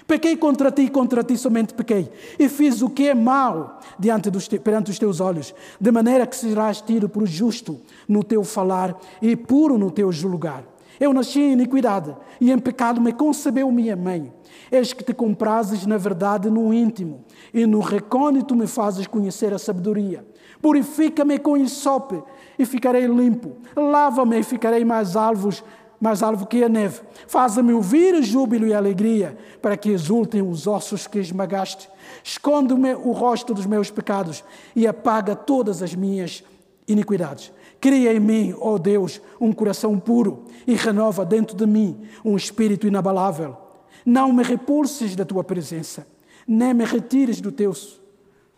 Pequei 0.07 0.37
contra 0.37 0.71
ti, 0.71 0.89
contra 0.89 1.23
ti 1.23 1.37
somente 1.37 1.73
pequei, 1.73 2.11
e 2.37 2.47
fiz 2.47 2.81
o 2.81 2.89
que 2.89 3.09
é 3.09 3.15
mau 3.15 3.79
diante 3.97 4.29
dos 4.29 4.47
te, 4.47 4.59
perante 4.59 4.91
os 4.91 4.99
teus 4.99 5.19
olhos, 5.19 5.53
de 5.79 5.91
maneira 5.91 6.27
que 6.27 6.35
serás 6.35 6.81
tido 6.81 7.09
por 7.09 7.25
justo 7.25 7.79
no 8.07 8.23
teu 8.23 8.43
falar 8.43 8.95
e 9.21 9.35
puro 9.35 9.77
no 9.77 9.89
teu 9.89 10.11
julgar. 10.11 10.63
Eu 10.99 11.13
nasci 11.13 11.41
em 11.41 11.53
iniquidade, 11.53 12.15
e 12.39 12.51
em 12.51 12.59
pecado 12.59 13.01
me 13.01 13.11
concebeu 13.11 13.69
minha 13.71 13.95
mãe. 13.95 14.31
Eis 14.71 14.93
que 14.93 15.03
te 15.03 15.13
comprases 15.13 15.85
na 15.85 15.97
verdade 15.97 16.49
no 16.49 16.73
íntimo, 16.73 17.25
e 17.53 17.65
no 17.65 17.79
recôndito 17.79 18.55
me 18.55 18.67
fazes 18.67 19.07
conhecer 19.07 19.53
a 19.53 19.57
sabedoria. 19.57 20.25
Purifica-me 20.61 21.37
com 21.37 21.57
isope, 21.57 22.23
e 22.57 22.65
ficarei 22.65 23.05
limpo. 23.07 23.57
Lava-me 23.75 24.39
e 24.39 24.43
ficarei 24.43 24.85
mais 24.85 25.15
alvos 25.15 25.63
mais 26.05 26.21
alvo 26.21 26.45
que 26.45 26.63
a 26.63 26.69
neve. 26.69 27.01
Faza-me 27.27 27.73
ouvir 27.73 28.21
júbilo 28.21 28.67
e 28.67 28.73
alegria, 28.75 29.35
para 29.59 29.75
que 29.75 29.89
exultem 29.89 30.39
os 30.39 30.67
ossos 30.67 31.07
que 31.07 31.17
esmagaste. 31.17 31.89
Esconde-me 32.23 32.93
o 32.93 33.11
rosto 33.11 33.55
dos 33.55 33.65
meus 33.65 33.89
pecados 33.89 34.43
e 34.75 34.85
apaga 34.85 35.35
todas 35.35 35.81
as 35.81 35.95
minhas 35.95 36.43
iniquidades. 36.87 37.51
Cria 37.81 38.13
em 38.13 38.19
mim, 38.19 38.55
ó 38.59 38.75
oh 38.75 38.79
Deus, 38.79 39.19
um 39.41 39.51
coração 39.51 39.99
puro 39.99 40.45
e 40.67 40.75
renova 40.75 41.25
dentro 41.25 41.57
de 41.57 41.65
mim 41.65 41.99
um 42.23 42.37
espírito 42.37 42.85
inabalável. 42.85 43.57
Não 44.05 44.31
me 44.31 44.43
repulses 44.43 45.15
da 45.15 45.25
tua 45.25 45.43
presença, 45.43 46.05
nem 46.47 46.71
me 46.71 46.85
retires 46.85 47.41
do 47.41 47.51
teu, 47.51 47.73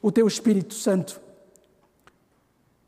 o 0.02 0.12
teu 0.12 0.28
Espírito 0.28 0.74
Santo. 0.74 1.22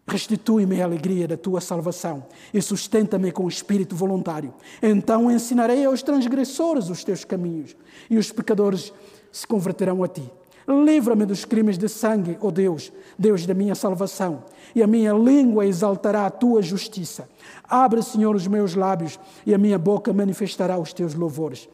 Restitui-me 0.10 0.82
a 0.82 0.86
alegria 0.86 1.28
da 1.28 1.38
tua 1.38 1.62
salvação 1.62 2.26
e 2.52 2.60
sustenta-me 2.60 3.32
com 3.32 3.46
o 3.46 3.48
espírito 3.48 3.96
voluntário. 3.96 4.52
Então 4.82 5.30
ensinarei 5.30 5.86
aos 5.86 6.02
transgressores 6.02 6.90
os 6.90 7.04
teus 7.04 7.24
caminhos 7.24 7.78
e 8.10 8.18
os 8.18 8.32
pecadores 8.32 8.92
se 9.32 9.46
converterão 9.46 10.04
a 10.04 10.08
ti. 10.08 10.24
Livra-me 10.68 11.26
dos 11.26 11.46
crimes 11.46 11.78
de 11.78 11.88
sangue, 11.88 12.38
ó 12.42 12.48
oh 12.48 12.52
Deus, 12.52 12.92
Deus 13.18 13.46
da 13.46 13.54
minha 13.54 13.74
salvação, 13.76 14.44
e 14.76 14.84
a 14.84 14.88
minha 14.88 15.14
língua 15.14 15.66
exaltará 15.66 16.26
a 16.26 16.30
tua 16.30 16.62
justiça. 16.62 17.28
Abre, 17.68 18.04
Senhor, 18.04 18.36
os 18.36 18.46
meus 18.46 18.76
lábios, 18.76 19.20
e 19.48 19.54
a 19.54 19.58
minha 19.58 19.80
boca 19.80 20.14
manifestará 20.14 20.78
os 20.78 20.94
teus 20.94 21.16
louvores. 21.16 21.68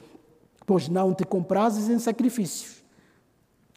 Pois 0.65 0.88
não 0.88 1.13
te 1.13 1.26
comprases 1.26 1.89
em 1.89 2.00
sacrifícios. 2.00 2.84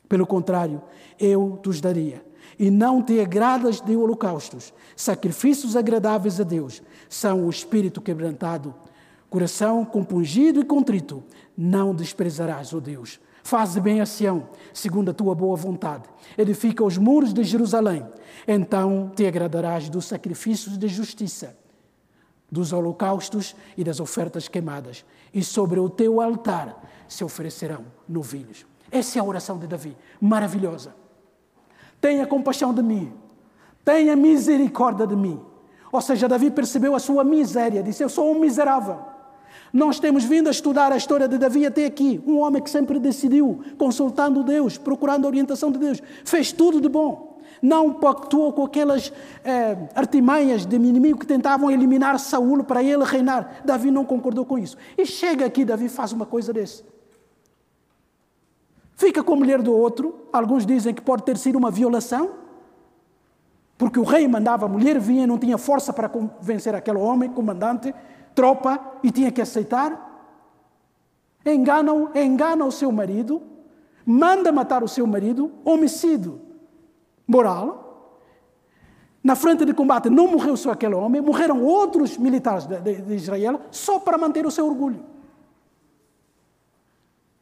Pelo 0.09 0.27
contrário, 0.27 0.81
eu 1.19 1.59
te 1.63 1.69
os 1.69 1.81
daria 1.81 2.28
e 2.59 2.71
não 2.71 3.03
te 3.03 3.21
agradas 3.21 3.81
de 3.81 3.95
holocaustos. 3.95 4.73
Sacrifícios 4.97 5.77
agradáveis 5.77 6.41
a 6.41 6.45
Deus 6.45 6.83
são 7.09 7.47
o 7.47 7.51
espírito 7.51 8.01
quebrantado, 8.01 8.75
coração 9.31 9.85
compungido 9.85 10.61
e 10.61 10.65
contrito. 10.65 11.23
Não 11.57 11.95
desprezarás, 11.95 12.75
ó 12.75 12.79
oh 12.79 12.81
Deus. 12.81 13.21
Faze 13.43 13.81
bem 13.81 14.01
a 14.01 14.07
Sião, 14.07 14.49
segundo 14.75 15.11
a 15.11 15.15
tua 15.15 15.35
boa 15.35 15.57
vontade. 15.57 16.05
Edifica 16.37 16.85
os 16.85 16.99
muros 16.99 17.33
de 17.33 17.43
Jerusalém. 17.45 18.07
Então 18.47 19.11
te 19.15 19.27
agradarás 19.27 19.89
dos 19.89 20.05
sacrifícios 20.05 20.77
de 20.77 20.87
justiça, 20.87 21.57
dos 22.51 22.73
holocaustos 22.73 23.57
e 23.77 23.83
das 23.83 24.01
ofertas 24.01 24.49
queimadas. 24.49 25.05
E 25.33 25.43
sobre 25.43 25.81
o 25.81 25.89
teu 25.89 26.21
altar 26.21 26.79
se 27.09 27.25
oferecerão 27.25 27.87
novilhos. 28.07 28.67
Essa 28.91 29.19
é 29.19 29.21
a 29.21 29.25
oração 29.25 29.59
de 29.59 29.67
Davi, 29.67 29.97
maravilhosa. 30.21 30.95
Tenha 32.01 32.27
compaixão 32.27 32.73
de 32.73 32.83
mim. 32.83 33.13
Tenha 33.85 34.15
misericórdia 34.15 35.07
de 35.07 35.17
mim. 35.17 35.41
Ou 35.91 36.01
seja, 36.01 36.29
Davi 36.29 36.51
percebeu 36.51 36.95
a 36.95 36.99
sua 36.99 37.25
miséria, 37.25 37.83
disse: 37.83 38.03
Eu 38.03 38.09
sou 38.09 38.31
um 38.31 38.39
miserável. 38.39 38.99
Nós 39.73 39.99
temos 39.99 40.25
vindo 40.25 40.49
a 40.49 40.51
estudar 40.51 40.93
a 40.93 40.97
história 40.97 41.29
de 41.29 41.37
Davi 41.39 41.67
até 41.67 41.85
aqui. 41.85 42.23
Um 42.27 42.39
homem 42.39 42.63
que 42.63 42.71
sempre 42.71 42.99
decidiu, 42.99 43.61
consultando 43.77 44.43
Deus, 44.43 44.79
procurando 44.79 45.25
a 45.25 45.29
orientação 45.29 45.71
de 45.71 45.79
Deus, 45.79 46.03
fez 46.25 46.53
tudo 46.53 46.81
de 46.81 46.89
bom. 46.89 47.39
Não 47.61 47.93
pactuou 47.93 48.53
com 48.53 48.65
aquelas 48.65 49.13
é, 49.45 49.77
artimanhas 49.95 50.65
de 50.65 50.77
inimigo 50.77 51.19
que 51.19 51.27
tentavam 51.27 51.71
eliminar 51.71 52.19
Saúl 52.19 52.63
para 52.63 52.83
ele 52.83 53.05
reinar. 53.05 53.63
Davi 53.65 53.91
não 53.91 54.05
concordou 54.05 54.45
com 54.45 54.59
isso. 54.59 54.77
E 54.97 55.05
chega 55.05 55.47
aqui, 55.47 55.65
Davi 55.65 55.89
faz 55.89 56.13
uma 56.13 56.25
coisa 56.25 56.53
desse. 56.53 56.85
Fica 58.99 59.23
com 59.23 59.35
a 59.35 59.37
mulher 59.37 59.63
do 59.63 59.73
outro. 59.73 60.27
Alguns 60.33 60.67
dizem 60.67 60.93
que 60.93 61.01
pode 61.01 61.23
ter 61.23 61.39
sido 61.39 61.57
uma 61.57 61.71
violação, 61.71 62.33
porque 63.79 63.97
o 63.97 64.03
rei 64.03 64.27
mandava 64.27 64.67
a 64.67 64.69
mulher, 64.69 64.99
vinha, 64.99 65.25
não 65.25 65.39
tinha 65.39 65.57
força 65.57 65.93
para 65.93 66.09
convencer 66.09 66.75
aquele 66.75 66.99
homem, 66.99 67.31
comandante, 67.31 67.95
tropa, 68.35 68.99
e 69.01 69.13
tinha 69.13 69.31
que 69.31 69.41
aceitar. 69.41 70.05
Enganam, 71.47 72.11
engana 72.13 72.65
o 72.65 72.73
seu 72.73 72.91
marido, 72.91 73.41
manda 74.05 74.51
matar 74.51 74.83
o 74.83 74.89
seu 74.89 75.07
marido, 75.07 75.53
homicídio 75.65 76.41
moral. 77.25 78.25
Na 79.23 79.37
frente 79.37 79.65
de 79.65 79.73
combate 79.73 80.11
não 80.11 80.27
morreu 80.27 80.57
só 80.57 80.73
aquele 80.73 80.97
homem, 80.97 81.21
morreram 81.21 81.63
outros 81.63 82.19
militares 82.19 82.67
de, 82.67 82.81
de, 82.81 83.01
de 83.01 83.15
Israel 83.15 83.61
só 83.71 84.01
para 84.01 84.19
manter 84.19 84.45
o 84.45 84.51
seu 84.51 84.67
orgulho. 84.67 85.05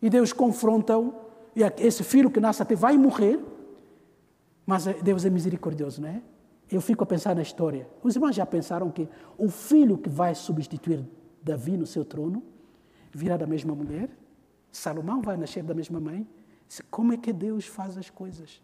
E 0.02 0.10
Deus 0.10 0.34
confronta-o 0.34 1.24
e 1.56 1.62
esse 1.82 2.04
filho 2.04 2.30
que 2.30 2.38
nasce 2.38 2.60
até 2.60 2.74
vai 2.74 2.98
morrer, 2.98 3.42
mas 4.66 4.84
Deus 5.02 5.24
é 5.24 5.30
misericordioso, 5.30 6.02
não 6.02 6.10
é? 6.10 6.22
Eu 6.70 6.82
fico 6.82 7.02
a 7.02 7.06
pensar 7.06 7.34
na 7.34 7.40
história. 7.40 7.88
Os 8.02 8.14
irmãos 8.14 8.36
já 8.36 8.44
pensaram 8.44 8.90
que 8.90 9.08
o 9.38 9.48
filho 9.48 9.96
que 9.96 10.10
vai 10.10 10.34
substituir 10.34 11.02
Davi 11.42 11.78
no 11.78 11.86
seu 11.86 12.04
trono 12.04 12.42
virá 13.10 13.38
da 13.38 13.46
mesma 13.46 13.74
mulher? 13.74 14.10
Salomão 14.70 15.22
vai 15.22 15.38
nascer 15.38 15.62
da 15.62 15.72
mesma 15.72 15.98
mãe? 15.98 16.28
Como 16.90 17.14
é 17.14 17.16
que 17.16 17.32
Deus 17.32 17.66
faz 17.66 17.96
as 17.96 18.10
coisas? 18.10 18.60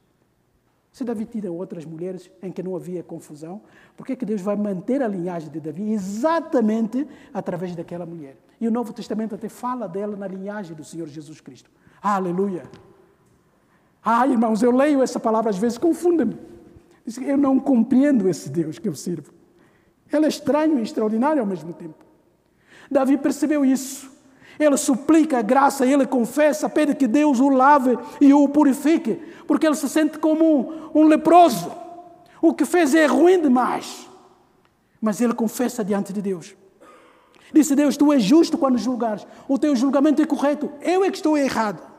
Se 0.90 1.02
Davi 1.02 1.24
tira 1.24 1.50
outras 1.50 1.86
mulheres 1.86 2.30
em 2.42 2.52
que 2.52 2.62
não 2.62 2.76
havia 2.76 3.02
confusão, 3.02 3.62
por 3.96 4.04
que, 4.04 4.14
que 4.14 4.26
Deus 4.26 4.42
vai 4.42 4.56
manter 4.56 5.00
a 5.00 5.08
linhagem 5.08 5.48
de 5.48 5.58
Davi 5.58 5.90
exatamente 5.92 7.08
através 7.32 7.74
daquela 7.74 8.04
mulher? 8.04 8.36
E 8.60 8.68
o 8.68 8.70
Novo 8.70 8.92
Testamento 8.92 9.34
até 9.34 9.48
fala 9.48 9.88
dela 9.88 10.14
na 10.14 10.26
linhagem 10.26 10.76
do 10.76 10.84
Senhor 10.84 11.08
Jesus 11.08 11.40
Cristo. 11.40 11.70
Aleluia. 12.02 12.64
Ah, 14.04 14.26
irmãos, 14.26 14.62
eu 14.62 14.72
leio 14.72 15.02
essa 15.02 15.20
palavra 15.20 15.50
às 15.50 15.58
vezes, 15.58 15.78
confunde-me. 15.78 16.36
Eu 17.20 17.36
não 17.36 17.60
compreendo 17.60 18.28
esse 18.28 18.50
Deus 18.50 18.78
que 18.78 18.88
eu 18.88 18.94
sirvo. 18.94 19.32
Ele 20.12 20.26
é 20.26 20.28
estranho 20.28 20.78
e 20.78 20.82
extraordinário 20.82 21.40
ao 21.40 21.46
mesmo 21.46 21.72
tempo. 21.72 22.04
Davi 22.90 23.16
percebeu 23.16 23.64
isso. 23.64 24.10
Ele 24.58 24.76
suplica 24.76 25.38
a 25.38 25.42
graça, 25.42 25.86
ele 25.86 26.06
confessa, 26.06 26.68
pede 26.68 26.94
que 26.94 27.06
Deus 27.06 27.40
o 27.40 27.48
lave 27.48 27.98
e 28.20 28.34
o 28.34 28.48
purifique, 28.48 29.14
porque 29.46 29.66
ele 29.66 29.74
se 29.74 29.88
sente 29.88 30.18
como 30.18 30.90
um, 30.94 31.00
um 31.00 31.06
leproso. 31.06 31.72
O 32.40 32.52
que 32.52 32.64
fez 32.64 32.94
é 32.94 33.06
ruim 33.06 33.40
demais. 33.40 34.08
Mas 35.00 35.20
ele 35.20 35.32
confessa 35.32 35.84
diante 35.84 36.12
de 36.12 36.20
Deus. 36.20 36.54
Disse 37.52 37.74
Deus: 37.74 37.96
Tu 37.96 38.12
és 38.12 38.22
justo 38.22 38.58
quando 38.58 38.78
julgares, 38.78 39.26
o 39.48 39.58
teu 39.58 39.74
julgamento 39.74 40.20
é 40.22 40.26
correto, 40.26 40.70
eu 40.80 41.04
é 41.04 41.10
que 41.10 41.16
estou 41.16 41.36
errado. 41.36 41.91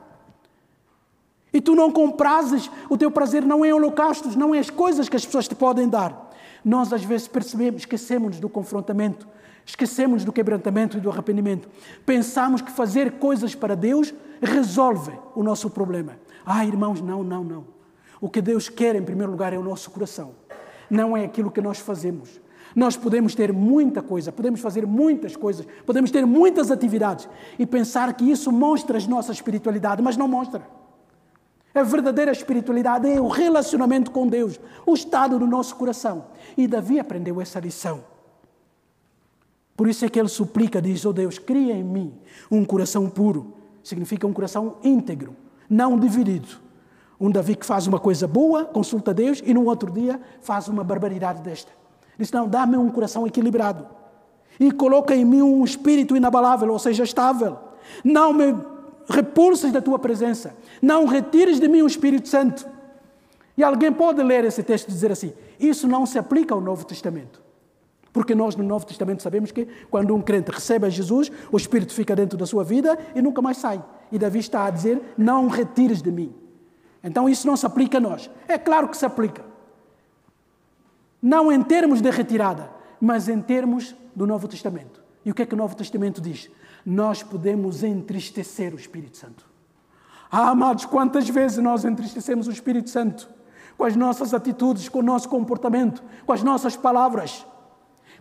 E 1.54 1.60
tu 1.60 1.76
não 1.76 1.92
comprases, 1.92 2.68
o 2.90 2.98
teu 2.98 3.12
prazer 3.12 3.44
não 3.44 3.64
é 3.64 3.72
holocaustos, 3.72 4.34
não 4.34 4.52
é 4.52 4.58
as 4.58 4.70
coisas 4.70 5.08
que 5.08 5.14
as 5.14 5.24
pessoas 5.24 5.46
te 5.46 5.54
podem 5.54 5.88
dar. 5.88 6.32
Nós 6.64 6.92
às 6.92 7.04
vezes 7.04 7.28
percebemos, 7.28 7.82
esquecemos 7.82 8.40
do 8.40 8.48
confrontamento, 8.48 9.28
esquecemos 9.64 10.24
do 10.24 10.32
quebrantamento 10.32 10.98
e 10.98 11.00
do 11.00 11.08
arrependimento. 11.08 11.68
Pensamos 12.04 12.60
que 12.60 12.72
fazer 12.72 13.12
coisas 13.12 13.54
para 13.54 13.76
Deus 13.76 14.12
resolve 14.42 15.12
o 15.32 15.44
nosso 15.44 15.70
problema. 15.70 16.16
Ah, 16.44 16.66
irmãos, 16.66 17.00
não, 17.00 17.22
não, 17.22 17.44
não. 17.44 17.64
O 18.20 18.28
que 18.28 18.42
Deus 18.42 18.68
quer, 18.68 18.96
em 18.96 19.02
primeiro 19.02 19.30
lugar, 19.30 19.52
é 19.52 19.58
o 19.58 19.62
nosso 19.62 19.92
coração. 19.92 20.32
Não 20.90 21.16
é 21.16 21.24
aquilo 21.24 21.52
que 21.52 21.60
nós 21.60 21.78
fazemos. 21.78 22.40
Nós 22.74 22.96
podemos 22.96 23.32
ter 23.32 23.52
muita 23.52 24.02
coisa, 24.02 24.32
podemos 24.32 24.60
fazer 24.60 24.84
muitas 24.84 25.36
coisas, 25.36 25.64
podemos 25.86 26.10
ter 26.10 26.26
muitas 26.26 26.72
atividades 26.72 27.28
e 27.56 27.64
pensar 27.64 28.12
que 28.14 28.28
isso 28.28 28.50
mostra 28.50 28.98
a 28.98 29.06
nossa 29.06 29.30
espiritualidade, 29.30 30.02
mas 30.02 30.16
não 30.16 30.26
mostra. 30.26 30.66
A 31.74 31.82
verdadeira 31.82 32.30
espiritualidade 32.30 33.10
é 33.10 33.20
o 33.20 33.26
relacionamento 33.26 34.12
com 34.12 34.28
Deus, 34.28 34.60
o 34.86 34.94
estado 34.94 35.38
do 35.38 35.46
nosso 35.46 35.74
coração. 35.74 36.26
E 36.56 36.68
Davi 36.68 37.00
aprendeu 37.00 37.40
essa 37.40 37.58
lição. 37.58 38.04
Por 39.76 39.88
isso 39.88 40.04
é 40.04 40.08
que 40.08 40.20
ele 40.20 40.28
suplica, 40.28 40.80
diz: 40.80 41.04
Oh 41.04 41.12
Deus, 41.12 41.36
cria 41.38 41.74
em 41.74 41.82
mim 41.82 42.14
um 42.48 42.64
coração 42.64 43.10
puro. 43.10 43.54
Significa 43.82 44.24
um 44.24 44.32
coração 44.32 44.76
íntegro, 44.84 45.34
não 45.68 45.98
dividido. 45.98 46.48
Um 47.20 47.28
Davi 47.30 47.56
que 47.56 47.66
faz 47.66 47.88
uma 47.88 47.98
coisa 47.98 48.28
boa, 48.28 48.64
consulta 48.64 49.12
Deus, 49.12 49.42
e 49.44 49.52
no 49.52 49.64
outro 49.64 49.90
dia 49.90 50.20
faz 50.42 50.68
uma 50.68 50.84
barbaridade 50.84 51.42
desta. 51.42 51.72
Diz: 52.16 52.30
Não, 52.30 52.48
dá-me 52.48 52.76
um 52.76 52.88
coração 52.88 53.26
equilibrado. 53.26 53.84
E 54.60 54.70
coloca 54.70 55.12
em 55.16 55.24
mim 55.24 55.42
um 55.42 55.64
espírito 55.64 56.16
inabalável, 56.16 56.70
ou 56.70 56.78
seja, 56.78 57.02
estável. 57.02 57.58
Não 58.04 58.32
me 58.32 58.54
repulsas 59.08 59.72
da 59.72 59.80
tua 59.80 59.98
presença. 59.98 60.56
Não 60.80 61.06
retires 61.06 61.60
de 61.60 61.68
mim 61.68 61.82
o 61.82 61.86
Espírito 61.86 62.28
Santo. 62.28 62.66
E 63.56 63.62
alguém 63.62 63.92
pode 63.92 64.22
ler 64.22 64.44
esse 64.44 64.62
texto 64.62 64.88
e 64.88 64.92
dizer 64.92 65.12
assim: 65.12 65.32
isso 65.58 65.86
não 65.86 66.06
se 66.06 66.18
aplica 66.18 66.54
ao 66.54 66.60
Novo 66.60 66.84
Testamento. 66.84 67.42
Porque 68.12 68.34
nós 68.34 68.54
no 68.54 68.62
Novo 68.62 68.86
Testamento 68.86 69.22
sabemos 69.22 69.50
que 69.50 69.66
quando 69.90 70.14
um 70.14 70.22
crente 70.22 70.50
recebe 70.50 70.86
a 70.86 70.88
Jesus, 70.88 71.32
o 71.50 71.56
Espírito 71.56 71.92
fica 71.92 72.14
dentro 72.14 72.38
da 72.38 72.46
sua 72.46 72.62
vida 72.62 72.96
e 73.14 73.20
nunca 73.20 73.42
mais 73.42 73.56
sai. 73.56 73.82
E 74.12 74.18
Davi 74.18 74.38
está 74.38 74.66
a 74.66 74.70
dizer: 74.70 75.00
Não 75.16 75.48
retires 75.48 76.00
de 76.00 76.10
mim. 76.10 76.32
Então 77.02 77.28
isso 77.28 77.46
não 77.46 77.56
se 77.56 77.66
aplica 77.66 77.98
a 77.98 78.00
nós. 78.00 78.30
É 78.48 78.56
claro 78.56 78.88
que 78.88 78.96
se 78.96 79.04
aplica. 79.04 79.44
Não 81.20 81.50
em 81.50 81.62
termos 81.62 82.00
de 82.00 82.10
retirada, 82.10 82.70
mas 83.00 83.28
em 83.28 83.40
termos 83.40 83.94
do 84.14 84.26
Novo 84.26 84.46
Testamento. 84.46 85.02
E 85.24 85.30
o 85.30 85.34
que 85.34 85.42
é 85.42 85.46
que 85.46 85.54
o 85.54 85.56
Novo 85.56 85.74
Testamento 85.74 86.20
diz? 86.20 86.50
Nós 86.84 87.22
podemos 87.22 87.82
entristecer 87.82 88.74
o 88.74 88.76
Espírito 88.76 89.16
Santo. 89.16 89.46
Ah, 90.30 90.50
amados, 90.50 90.84
quantas 90.84 91.28
vezes 91.28 91.58
nós 91.58 91.84
entristecemos 91.84 92.48
o 92.48 92.50
Espírito 92.50 92.90
Santo? 92.90 93.28
Com 93.76 93.84
as 93.84 93.96
nossas 93.96 94.34
atitudes, 94.34 94.88
com 94.88 94.98
o 94.98 95.02
nosso 95.02 95.28
comportamento, 95.28 96.02
com 96.26 96.32
as 96.32 96.42
nossas 96.42 96.76
palavras. 96.76 97.46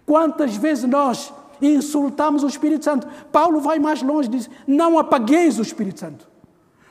Quantas 0.06 0.56
vezes 0.56 0.84
nós 0.84 1.34
insultamos 1.62 2.43
o 2.43 2.47
Espírito 2.47 2.86
Santo? 2.86 3.08
Paulo 3.32 3.60
vai 3.60 3.80
mais 3.80 4.02
longe, 4.02 4.30
diz: 4.30 4.49
não 4.67 4.97
apagueis 4.99 5.60
o 5.60 5.62
Espírito 5.62 5.99
Santo. 5.99 6.30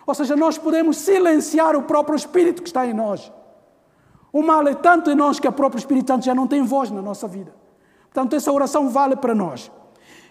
Ou 0.07 0.15
seja, 0.15 0.35
nós 0.35 0.59
podemos 0.59 0.97
silenciar 0.97 1.77
o 1.77 1.83
próprio 1.83 2.17
Espírito 2.17 2.63
que 2.63 2.69
está 2.69 2.87
em 2.87 2.93
nós. 2.93 3.33
O 4.33 4.43
mal 4.43 4.67
é 4.67 4.75
tanto 4.75 5.11
em 5.11 5.15
nós 5.15 5.39
que 5.39 5.47
o 5.47 5.53
próprio 5.53 5.79
Espírito 5.79 6.09
Santo 6.09 6.25
já 6.25 6.35
não 6.35 6.47
tem 6.47 6.63
voz 6.63 6.91
na 6.91 7.03
nossa 7.03 7.29
vida. 7.29 7.55
Portanto, 8.13 8.35
essa 8.35 8.51
oração 8.51 8.89
vale 8.89 9.15
para 9.15 9.35
nós. 9.35 9.71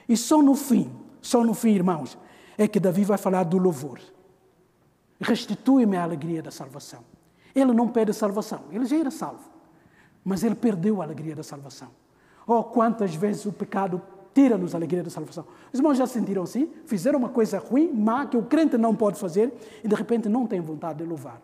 E 0.10 0.18
só 0.18 0.42
no 0.42 0.56
fim, 0.56 0.92
só 1.22 1.44
no 1.44 1.54
fim, 1.54 1.72
irmãos, 1.72 2.18
é 2.58 2.68
que 2.68 2.80
Davi 2.80 3.04
vai 3.04 3.18
falar 3.18 3.44
do 3.44 3.58
louvor. 3.58 4.00
Restitui-me 5.20 5.96
a 5.98 6.04
alegria 6.04 6.42
da 6.42 6.52
salvação. 6.52 7.04
Ele 7.54 7.74
não 7.74 7.88
pede 7.88 8.14
salvação, 8.14 8.64
ele 8.72 8.86
já 8.86 8.98
era 8.98 9.12
salvo, 9.12 9.50
mas 10.24 10.44
ele 10.44 10.56
perdeu 10.56 11.02
a 11.02 11.06
alegria 11.06 11.36
da 11.36 11.44
salvação. 11.44 11.90
Oh, 12.48 12.64
quantas 12.64 13.14
vezes 13.14 13.46
o 13.46 13.52
pecado 13.52 14.02
tira-nos 14.34 14.74
a 14.74 14.78
alegria 14.78 15.04
da 15.04 15.10
salvação. 15.10 15.46
Os 15.72 15.80
irmãos 15.80 15.98
já 15.98 16.08
sentiram 16.08 16.44
assim? 16.44 16.72
Fizeram 16.86 17.20
uma 17.20 17.30
coisa 17.30 17.60
ruim, 17.60 17.92
má, 17.92 18.26
que 18.26 18.38
o 18.38 18.44
crente 18.44 18.78
não 18.78 18.96
pode 18.96 19.20
fazer 19.20 19.54
e 19.84 19.88
de 19.88 19.96
repente 19.96 20.30
não 20.30 20.48
tem 20.48 20.62
vontade 20.62 21.00
de 21.00 21.06
louvar. 21.06 21.42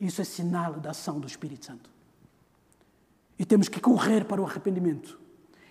Isso 0.00 0.20
é 0.20 0.24
sinal 0.24 0.74
da 0.74 0.90
ação 0.90 1.18
do 1.18 1.26
Espírito 1.26 1.66
Santo. 1.66 1.90
E 3.38 3.44
temos 3.44 3.68
que 3.68 3.80
correr 3.80 4.24
para 4.24 4.40
o 4.40 4.46
arrependimento. 4.46 5.18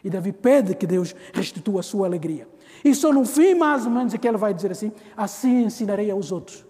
E 0.04 0.10
Davi 0.10 0.32
pede 0.32 0.76
que 0.76 0.88
Deus 0.88 1.16
restitua 1.34 1.80
a 1.80 1.84
sua 1.84 2.08
alegria. 2.08 2.48
E 2.84 2.94
só 2.96 3.12
no 3.12 3.26
fim, 3.26 3.56
mais 3.56 3.86
ou 3.86 3.92
menos, 3.92 4.14
é 4.14 4.18
que 4.18 4.28
ele 4.28 4.38
vai 4.38 4.54
dizer 4.54 4.72
assim: 4.72 4.92
assim 5.16 5.64
ensinarei 5.64 6.10
aos 6.10 6.32
outros. 6.32 6.66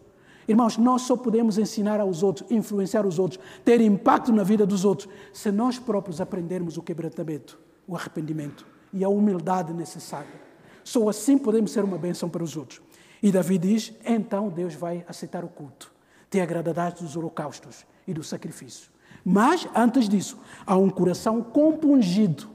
Irmãos, 0.48 0.78
nós 0.78 1.04
só 1.04 1.16
podemos 1.16 1.60
ensinar 1.60 2.00
aos 2.00 2.24
outros, 2.24 2.50
influenciar 2.50 3.06
os 3.06 3.20
outros, 3.20 3.40
ter 3.64 3.80
impacto 3.82 4.34
na 4.34 4.42
vida 4.42 4.66
dos 4.66 4.84
outros, 4.84 5.08
se 5.32 5.52
nós 5.52 5.78
próprios 5.78 6.20
aprendermos 6.20 6.76
o 6.76 6.82
quebrantamento, 6.82 7.60
o 7.88 7.96
arrependimento 7.96 8.66
e 8.92 9.04
a 9.04 9.10
humildade 9.10 9.72
necessária. 9.74 10.42
Só 10.84 11.08
assim 11.08 11.38
podemos 11.38 11.72
ser 11.72 11.84
uma 11.84 12.00
bênção 12.00 12.28
para 12.28 12.44
os 12.44 12.58
outros. 12.58 12.82
E 13.22 13.32
Davi 13.32 13.60
diz: 13.60 13.94
então 14.04 14.50
Deus 14.50 14.74
vai 14.74 15.06
aceitar 15.08 15.44
o 15.44 15.50
culto, 15.50 15.92
te 16.32 16.40
agradarás 16.40 16.96
dos 16.96 17.16
holocaustos 17.16 17.86
e 18.08 18.14
do 18.14 18.24
sacrifício. 18.24 18.90
Mas, 19.24 19.68
antes 19.76 20.10
disso, 20.10 20.40
há 20.66 20.76
um 20.76 20.90
coração 20.90 21.44
compungido 21.44 22.48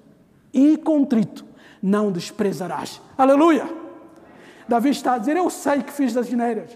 e 0.53 0.77
contrito, 0.77 1.45
não 1.85 2.11
desprezarás. 2.11 2.99
Aleluia! 3.17 3.69
Davi 4.67 4.89
está 4.89 5.13
a 5.13 5.19
dizer: 5.19 5.37
Eu 5.37 5.51
sei 5.51 5.83
que 5.83 5.93
fiz 5.93 6.17
as 6.17 6.27
geneiras, 6.27 6.71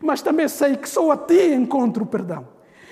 mas 0.00 0.22
também 0.22 0.48
sei 0.48 0.74
que 0.74 0.88
só 0.88 1.10
a 1.10 1.18
ti 1.18 1.52
encontro 1.52 2.06
perdão. 2.06 2.48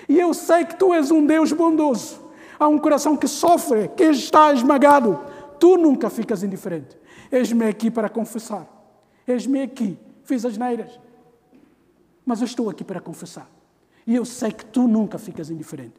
E 0.06 0.20
eu 0.20 0.34
sei 0.34 0.66
que 0.66 0.76
tu 0.76 0.92
és 0.92 1.10
um 1.10 1.24
Deus 1.24 1.52
bondoso. 1.52 2.26
Há 2.58 2.68
um 2.68 2.78
coração 2.78 3.16
que 3.16 3.26
sofre, 3.26 3.88
que 3.88 4.04
está 4.04 4.52
esmagado. 4.52 5.18
Tu 5.58 5.78
nunca 5.78 6.10
ficas 6.10 6.42
indiferente. 6.42 6.96
Eis-me 7.32 7.66
aqui 7.66 7.90
para 7.90 8.10
confessar. 8.10 8.66
Eis-me 9.26 9.62
aqui. 9.62 9.98
Fiz 10.24 10.44
as 10.44 10.58
neiras. 10.58 11.00
Mas 12.24 12.40
eu 12.40 12.44
estou 12.44 12.68
aqui 12.68 12.84
para 12.84 13.00
confessar. 13.00 13.50
E 14.06 14.14
eu 14.14 14.26
sei 14.26 14.52
que 14.52 14.64
tu 14.64 14.86
nunca 14.86 15.18
ficas 15.18 15.50
indiferente. 15.50 15.94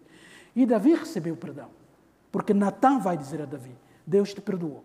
E 0.56 0.68
Davi 0.68 0.94
recebeu 0.94 1.36
perdão. 1.36 1.70
Porque 2.32 2.54
Natan 2.54 3.00
vai 3.00 3.18
dizer 3.18 3.42
a 3.42 3.46
Davi: 3.46 3.76
Deus 4.06 4.34
te 4.34 4.40
perdoou. 4.40 4.84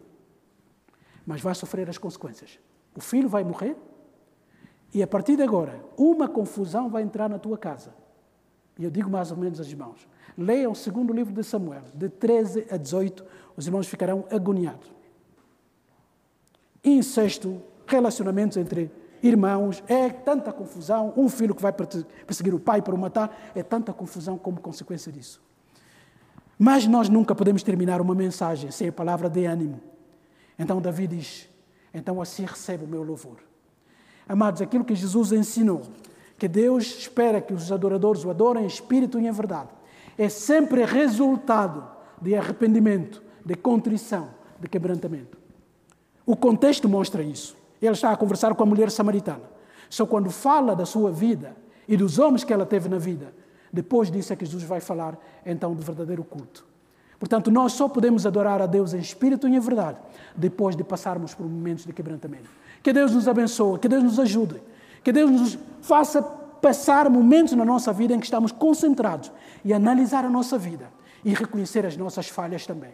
Mas 1.27 1.41
vai 1.41 1.55
sofrer 1.55 1.89
as 1.89 1.99
consequências. 1.99 2.59
O 2.95 3.01
filho 3.01 3.29
vai 3.29 3.45
morrer 3.45 3.77
e 4.95 5.03
a 5.03 5.07
partir 5.07 5.37
de 5.37 5.43
agora, 5.43 5.83
uma 5.97 6.29
confusão 6.29 6.91
vai 6.91 7.03
entrar 7.03 7.29
na 7.29 7.39
tua 7.39 7.57
casa. 7.57 7.95
E 8.79 8.85
eu 8.85 8.91
digo 8.91 9.09
mais 9.09 9.31
ou 9.31 9.37
menos 9.37 9.59
aos 9.59 9.69
irmãos: 9.69 10.07
leiam 10.37 10.73
o 10.73 10.77
segundo 10.77 11.13
livro 11.13 11.33
de 11.33 11.43
Samuel, 11.43 11.85
de 11.95 12.09
13 12.09 12.67
a 12.71 12.77
18, 12.77 13.25
os 13.57 13.67
irmãos 13.67 13.87
ficarão 13.87 14.25
agoniados. 14.31 14.93
Incesto, 16.85 17.63
relacionamentos 17.87 18.57
entre 18.57 18.91
irmãos, 19.23 19.83
é 19.87 20.11
tanta 20.11 20.53
confusão. 20.53 21.13
Um 21.17 21.29
filho 21.29 21.55
que 21.55 21.63
vai 21.63 21.73
perseguir 21.73 22.55
o 22.55 22.61
pai 22.61 22.83
para 22.83 22.95
o 22.95 22.99
matar, 22.99 23.53
é 23.55 23.63
tanta 23.63 23.93
confusão 23.93 24.37
como 24.37 24.61
consequência 24.61 25.13
disso. 25.13 25.41
Mas 26.59 26.87
nós 26.87 27.09
nunca 27.09 27.35
podemos 27.35 27.63
terminar 27.63 28.01
uma 28.01 28.15
mensagem 28.15 28.71
sem 28.71 28.89
a 28.89 28.93
palavra 28.93 29.31
de 29.31 29.47
ânimo. 29.47 29.81
Então 30.59 30.81
Davi 30.81 31.07
diz: 31.07 31.49
Então 31.93 32.21
assim 32.21 32.45
recebe 32.45 32.85
o 32.85 32.89
meu 32.89 33.03
louvor. 33.03 33.39
Amados, 34.29 34.63
aquilo 34.63 34.85
que 34.85 34.95
Jesus 34.95 35.33
ensinou, 35.33 35.83
que 36.39 36.49
Deus 36.49 36.85
espera 36.99 37.41
que 37.41 37.53
os 37.53 37.71
adoradores 37.71 38.25
o 38.25 38.31
adorem 38.31 38.65
em 38.65 38.67
espírito 38.67 39.19
e 39.19 39.27
em 39.27 39.33
verdade, 39.33 39.71
é 40.17 40.29
sempre 40.29 40.85
resultado 40.85 41.87
de 42.21 42.35
arrependimento, 42.35 43.23
de 43.45 43.55
contrição, 43.55 44.31
de 44.61 44.69
quebrantamento. 44.69 45.39
O 46.25 46.37
contexto 46.37 46.89
mostra 46.89 47.23
isso. 47.23 47.57
Ele 47.81 47.93
está 47.93 48.13
a 48.13 48.17
conversar 48.17 48.55
com 48.55 48.63
a 48.63 48.67
mulher 48.67 48.91
samaritana. 48.91 49.43
Só 49.91 50.07
quando 50.07 50.31
fala 50.31 50.75
da 50.77 50.87
sua 50.87 51.11
vida 51.11 51.57
e 51.89 51.97
dos 51.97 52.19
homens 52.19 52.45
que 52.45 52.53
ela 52.53 52.65
teve 52.65 52.89
na 52.89 52.99
vida, 52.99 53.35
depois 53.73 54.11
disso 54.11 54.33
é 54.33 54.37
que 54.37 54.45
Jesus 54.45 54.63
vai 54.63 54.81
falar 54.81 55.19
então 55.45 55.75
do 55.75 55.83
verdadeiro 55.83 56.23
culto. 56.23 56.65
Portanto, 57.23 57.53
nós 57.53 57.75
só 57.75 57.89
podemos 57.89 58.27
adorar 58.27 58.61
a 58.61 58.67
Deus 58.67 58.93
em 58.95 58.99
espírito 58.99 59.47
e 59.47 59.55
em 59.55 59.61
verdade 59.61 59.97
depois 60.35 60.75
de 60.75 60.83
passarmos 60.83 61.33
por 61.33 61.47
momentos 61.47 61.87
de 61.87 61.93
quebrantamento. 61.93 62.51
Que 62.83 62.93
Deus 62.93 63.13
nos 63.13 63.29
abençoe, 63.29 63.79
que 63.79 63.87
Deus 63.87 64.03
nos 64.03 64.19
ajude, 64.19 64.61
que 65.05 65.13
Deus 65.13 65.31
nos 65.31 65.59
faça 65.83 66.21
passar 66.21 67.09
momentos 67.09 67.53
na 67.53 67.65
nossa 67.65 67.93
vida 67.93 68.13
em 68.13 68.19
que 68.19 68.25
estamos 68.25 68.51
concentrados 68.51 69.31
e 69.65 69.73
analisar 69.73 70.25
a 70.25 70.29
nossa 70.29 70.59
vida 70.59 70.91
e 71.25 71.33
reconhecer 71.33 71.87
as 71.87 71.97
nossas 71.97 72.29
falhas 72.29 72.67
também. 72.67 72.91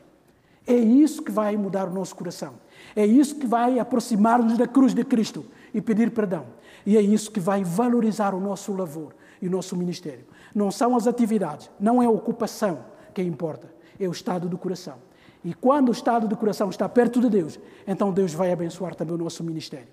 É 0.66 0.76
isso 0.76 1.22
que 1.22 1.32
vai 1.32 1.56
mudar 1.56 1.88
o 1.88 1.90
nosso 1.90 2.14
coração. 2.14 2.52
É 2.94 3.06
isso 3.06 3.36
que 3.36 3.46
vai 3.46 3.78
aproximar-nos 3.78 4.58
da 4.58 4.66
cruz 4.66 4.92
de 4.92 5.04
Cristo 5.04 5.46
e 5.72 5.80
pedir 5.80 6.10
perdão. 6.10 6.44
E 6.84 6.98
é 6.98 7.00
isso 7.00 7.30
que 7.30 7.40
vai 7.40 7.64
valorizar 7.64 8.34
o 8.34 8.40
nosso 8.40 8.74
lavor 8.74 9.14
e 9.40 9.48
o 9.48 9.50
nosso 9.50 9.74
ministério. 9.74 10.26
Não 10.54 10.70
são 10.70 10.94
as 10.94 11.06
atividades, 11.06 11.70
não 11.80 12.02
é 12.02 12.04
a 12.04 12.10
ocupação 12.10 12.80
que 13.14 13.22
importa, 13.22 13.77
é 13.98 14.08
o 14.08 14.12
estado 14.12 14.48
do 14.48 14.58
coração. 14.58 14.96
E 15.44 15.54
quando 15.54 15.88
o 15.88 15.92
estado 15.92 16.26
do 16.26 16.37
coração 16.37 16.68
está 16.68 16.88
perto 16.88 17.20
de 17.20 17.28
Deus, 17.28 17.58
então 17.87 18.12
Deus 18.12 18.34
vai 18.34 18.52
abençoar 18.52 18.94
também 18.94 19.14
o 19.14 19.18
nosso 19.18 19.44
ministério. 19.44 19.88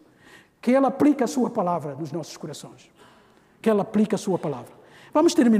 Que 0.62 0.72
Ele 0.72 0.86
aplique 0.86 1.24
a 1.24 1.28
Sua 1.28 1.50
palavra 1.50 1.96
nos 1.96 2.12
nossos 2.12 2.36
corações. 2.38 2.90
Que 3.62 3.70
Ele 3.70 3.82
aplique 3.82 4.16
a 4.16 4.18
Sua 4.18 4.40
palavra. 4.40 4.74
Vamos 5.14 5.34
terminar. 5.34 5.54